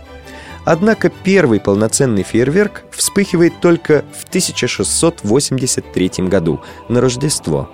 Однако 0.63 1.09
первый 1.09 1.59
полноценный 1.59 2.23
фейерверк 2.23 2.83
вспыхивает 2.91 3.59
только 3.59 4.05
в 4.17 4.25
1683 4.29 6.11
году, 6.27 6.61
на 6.87 7.01
Рождество. 7.01 7.69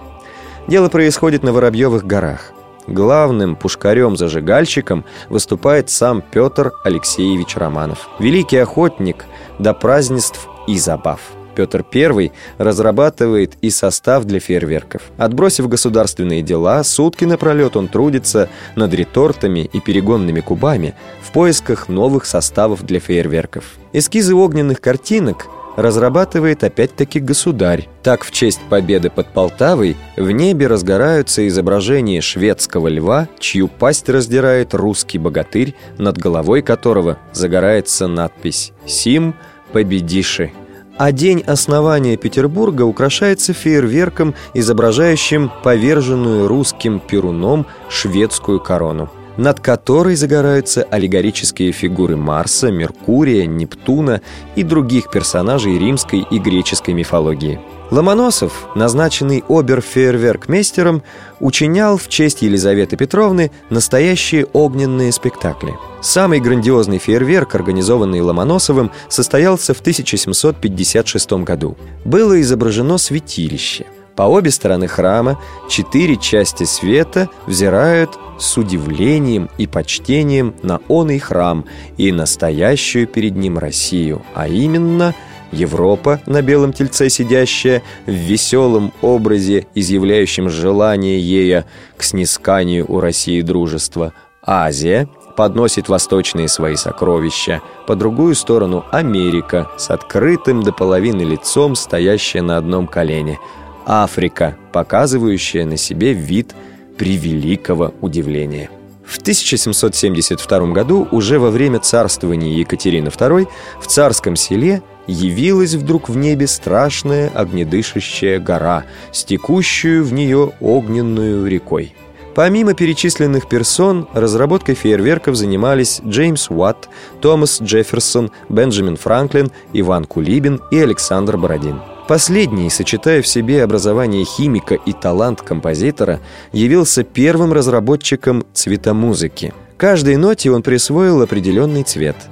Дело 0.67 0.89
происходит 0.89 1.43
на 1.43 1.51
Воробьевых 1.51 2.05
горах. 2.05 2.53
Главным 2.87 3.55
пушкарем-зажигальщиком 3.55 5.05
выступает 5.29 5.89
сам 5.89 6.21
Петр 6.21 6.71
Алексеевич 6.83 7.55
Романов, 7.57 8.09
великий 8.19 8.57
охотник 8.57 9.25
до 9.59 9.73
празднеств 9.73 10.47
и 10.67 10.77
забав. 10.77 11.19
Петр 11.55 11.85
I 11.93 12.31
разрабатывает 12.57 13.53
и 13.61 13.69
состав 13.69 14.25
для 14.25 14.39
фейерверков. 14.39 15.01
Отбросив 15.17 15.67
государственные 15.67 16.41
дела, 16.41 16.83
сутки 16.83 17.25
напролет 17.25 17.75
он 17.75 17.87
трудится 17.87 18.49
над 18.75 18.93
ретортами 18.93 19.69
и 19.71 19.79
перегонными 19.79 20.41
кубами 20.41 20.95
в 21.21 21.31
поисках 21.31 21.89
новых 21.89 22.25
составов 22.25 22.83
для 22.83 22.99
фейерверков. 22.99 23.63
Эскизы 23.93 24.35
огненных 24.35 24.81
картинок 24.81 25.47
разрабатывает 25.75 26.63
опять-таки 26.63 27.19
государь. 27.19 27.87
Так, 28.03 28.23
в 28.23 28.31
честь 28.31 28.61
победы 28.69 29.09
под 29.09 29.27
Полтавой 29.33 29.97
в 30.15 30.31
небе 30.31 30.67
разгораются 30.67 31.47
изображения 31.47 32.21
шведского 32.21 32.87
льва, 32.87 33.27
чью 33.39 33.67
пасть 33.67 34.09
раздирает 34.09 34.73
русский 34.73 35.17
богатырь, 35.17 35.75
над 35.97 36.17
головой 36.17 36.61
которого 36.61 37.17
загорается 37.33 38.07
надпись 38.07 38.71
«Сим 38.85 39.35
победиши». 39.71 40.51
А 40.97 41.11
день 41.11 41.43
основания 41.45 42.15
Петербурга 42.15 42.83
украшается 42.83 43.53
фейерверком, 43.53 44.33
изображающим 44.53 45.51
поверженную 45.63 46.47
русским 46.47 46.99
перуном 46.99 47.65
шведскую 47.89 48.59
корону 48.59 49.09
над 49.37 49.59
которой 49.59 50.15
загораются 50.15 50.83
аллегорические 50.83 51.73
фигуры 51.73 52.15
Марса, 52.15 52.71
Меркурия, 52.71 53.45
Нептуна 53.45 54.21
и 54.55 54.63
других 54.63 55.11
персонажей 55.11 55.77
римской 55.77 56.25
и 56.31 56.39
греческой 56.39 56.93
мифологии. 56.93 57.59
Ломоносов, 57.91 58.67
назначенный 58.75 59.43
оберфейерверкмейстером, 59.47 61.03
учинял 61.39 61.97
в 61.97 62.07
честь 62.07 62.41
Елизаветы 62.41 62.97
Петровны 62.97 63.51
настоящие 63.69 64.45
огненные 64.53 65.11
спектакли. 65.11 65.75
Самый 66.01 66.39
грандиозный 66.39 66.97
фейерверк, 66.97 67.55
организованный 67.55 68.21
Ломоносовым, 68.21 68.91
состоялся 69.07 69.73
в 69.73 69.79
1756 69.79 71.33
году. 71.43 71.77
Было 72.03 72.41
изображено 72.41 72.97
святилище– 72.97 73.85
по 74.15 74.23
обе 74.23 74.49
стороны 74.49 74.87
храма 74.87 75.39
четыре 75.69 76.15
части 76.15 76.63
света 76.63 77.29
взирают 77.47 78.17
с 78.39 78.57
удивлением 78.57 79.49
и 79.57 79.67
почтением 79.67 80.55
на 80.63 80.79
он 80.87 81.11
и 81.11 81.19
храм 81.19 81.65
и 81.97 82.11
настоящую 82.11 83.07
перед 83.07 83.35
ним 83.35 83.57
Россию, 83.57 84.21
а 84.33 84.47
именно 84.47 85.13
Европа, 85.55 86.21
на 86.25 86.41
белом 86.41 86.73
тельце 86.73 87.09
сидящая, 87.09 87.81
в 88.05 88.11
веселом 88.11 88.93
образе, 89.01 89.67
изъявляющем 89.73 90.49
желание 90.49 91.19
ея 91.19 91.65
к 91.97 92.03
снисканию 92.03 92.85
у 92.87 92.99
России 92.99 93.41
дружества, 93.41 94.13
Азия 94.43 95.07
подносит 95.35 95.89
восточные 95.89 96.47
свои 96.47 96.75
сокровища, 96.75 97.61
по 97.87 97.95
другую 97.95 98.35
сторону 98.35 98.85
Америка 98.91 99.69
с 99.77 99.89
открытым 99.89 100.63
до 100.63 100.71
половины 100.71 101.21
лицом, 101.23 101.75
стоящая 101.75 102.41
на 102.41 102.57
одном 102.57 102.87
колене– 102.87 103.39
Африка, 103.85 104.57
показывающая 104.71 105.65
на 105.65 105.77
себе 105.77 106.13
вид 106.13 106.55
превеликого 106.97 107.93
удивления. 108.01 108.69
В 109.05 109.19
1772 109.19 110.59
году, 110.71 111.07
уже 111.11 111.37
во 111.37 111.51
время 111.51 111.79
царствования 111.79 112.57
Екатерины 112.57 113.09
II, 113.09 113.47
в 113.79 113.87
царском 113.87 114.35
селе 114.35 114.81
явилась 115.07 115.73
вдруг 115.73 116.09
в 116.09 116.17
небе 116.17 116.47
страшная 116.47 117.29
огнедышащая 117.29 118.39
гора, 118.39 118.85
стекущую 119.11 120.03
в 120.03 120.13
нее 120.13 120.51
огненную 120.59 121.47
рекой. 121.47 121.93
Помимо 122.35 122.73
перечисленных 122.73 123.47
персон, 123.47 124.09
разработкой 124.13 124.75
фейерверков 124.75 125.35
занимались 125.35 126.01
Джеймс 126.05 126.49
Уатт, 126.49 126.89
Томас 127.21 127.61
Джефферсон, 127.61 128.29
Бенджамин 128.49 128.97
Франклин, 128.97 129.51
Иван 129.71 130.03
Кулибин 130.03 130.59
и 130.69 130.77
Александр 130.77 131.37
Бородин. 131.37 131.79
Последний, 132.09 132.69
сочетая 132.69 133.21
в 133.21 133.27
себе 133.27 133.63
образование 133.63 134.25
химика 134.25 134.75
и 134.75 134.91
талант 134.91 135.41
композитора, 135.41 136.19
явился 136.51 137.03
первым 137.03 137.53
разработчиком 137.53 138.45
цветомузыки. 138.53 139.53
Каждой 139.77 140.17
ноте 140.17 140.51
он 140.51 140.61
присвоил 140.61 141.21
определенный 141.21 141.83
цвет– 141.83 142.17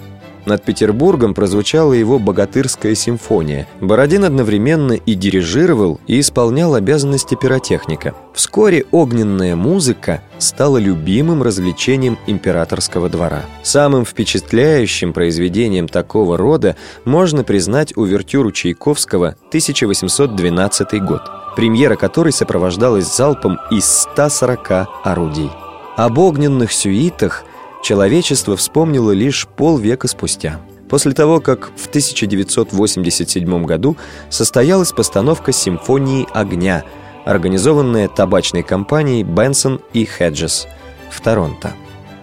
над 0.45 0.63
Петербургом 0.63 1.33
прозвучала 1.33 1.93
его 1.93 2.19
«Богатырская 2.19 2.95
симфония». 2.95 3.67
Бородин 3.81 4.25
одновременно 4.25 4.93
и 4.93 5.13
дирижировал, 5.13 5.99
и 6.07 6.19
исполнял 6.19 6.75
обязанности 6.75 7.35
пиротехника. 7.35 8.13
Вскоре 8.33 8.85
огненная 8.91 9.55
музыка 9.55 10.21
стала 10.39 10.77
любимым 10.77 11.43
развлечением 11.43 12.17
императорского 12.27 13.09
двора. 13.09 13.43
Самым 13.63 14.05
впечатляющим 14.05 15.13
произведением 15.13 15.87
такого 15.87 16.37
рода 16.37 16.75
можно 17.05 17.43
признать 17.43 17.95
увертюру 17.95 18.51
Чайковского 18.51 19.35
1812 19.49 21.03
год, 21.03 21.21
премьера 21.55 21.95
которой 21.95 22.33
сопровождалась 22.33 23.15
залпом 23.15 23.59
из 23.71 23.85
140 23.85 24.87
орудий. 25.03 25.51
Об 25.95 26.17
огненных 26.17 26.71
сюитах– 26.71 27.43
человечество 27.83 28.55
вспомнило 28.57 29.11
лишь 29.11 29.47
полвека 29.47 30.07
спустя. 30.07 30.59
После 30.89 31.11
того, 31.11 31.39
как 31.39 31.71
в 31.75 31.87
1987 31.87 33.65
году 33.65 33.97
состоялась 34.29 34.91
постановка 34.91 35.51
«Симфонии 35.51 36.27
огня», 36.33 36.83
организованная 37.25 38.07
табачной 38.07 38.63
компанией 38.63 39.23
«Бенсон 39.23 39.81
и 39.93 40.05
Хеджес» 40.05 40.67
в 41.11 41.21
Торонто. 41.21 41.73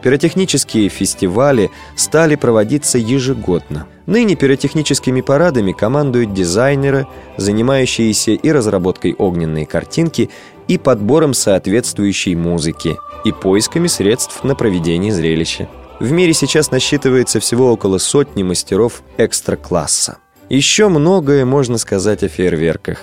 Пиротехнические 0.02 0.88
фестивали 0.88 1.70
стали 1.94 2.34
проводиться 2.34 2.96
ежегодно. 2.96 3.86
Ныне 4.06 4.34
пиротехническими 4.34 5.20
парадами 5.20 5.72
командуют 5.72 6.32
дизайнеры, 6.32 7.06
занимающиеся 7.36 8.32
и 8.32 8.50
разработкой 8.50 9.14
огненной 9.14 9.66
картинки, 9.66 10.30
и 10.70 10.78
подбором 10.78 11.34
соответствующей 11.34 12.36
музыки, 12.36 12.96
и 13.24 13.32
поисками 13.32 13.88
средств 13.88 14.44
на 14.44 14.54
проведение 14.54 15.12
зрелища. 15.12 15.68
В 15.98 16.12
мире 16.12 16.32
сейчас 16.32 16.70
насчитывается 16.70 17.40
всего 17.40 17.72
около 17.72 17.98
сотни 17.98 18.44
мастеров 18.44 19.02
экстра-класса. 19.16 20.18
Еще 20.48 20.88
многое 20.88 21.44
можно 21.44 21.76
сказать 21.76 22.22
о 22.22 22.28
фейерверках, 22.28 22.98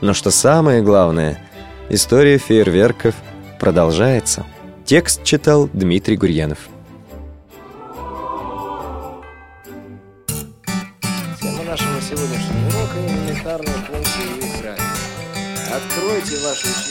но 0.00 0.14
что 0.14 0.30
самое 0.30 0.80
главное, 0.80 1.38
история 1.90 2.38
фейерверков 2.38 3.14
продолжается. 3.60 4.46
Текст 4.86 5.22
читал 5.22 5.68
Дмитрий 5.74 6.16
Гурьянов. 6.16 6.60
Тема 11.42 11.62
нашего 11.64 12.00
сегодняшнего 12.00 12.68
урока– 12.68 12.96
элементарные 13.06 13.76
функции 13.86 14.40
в. 14.40 14.74
Откройте 15.72 16.36
ваши. 16.46 16.81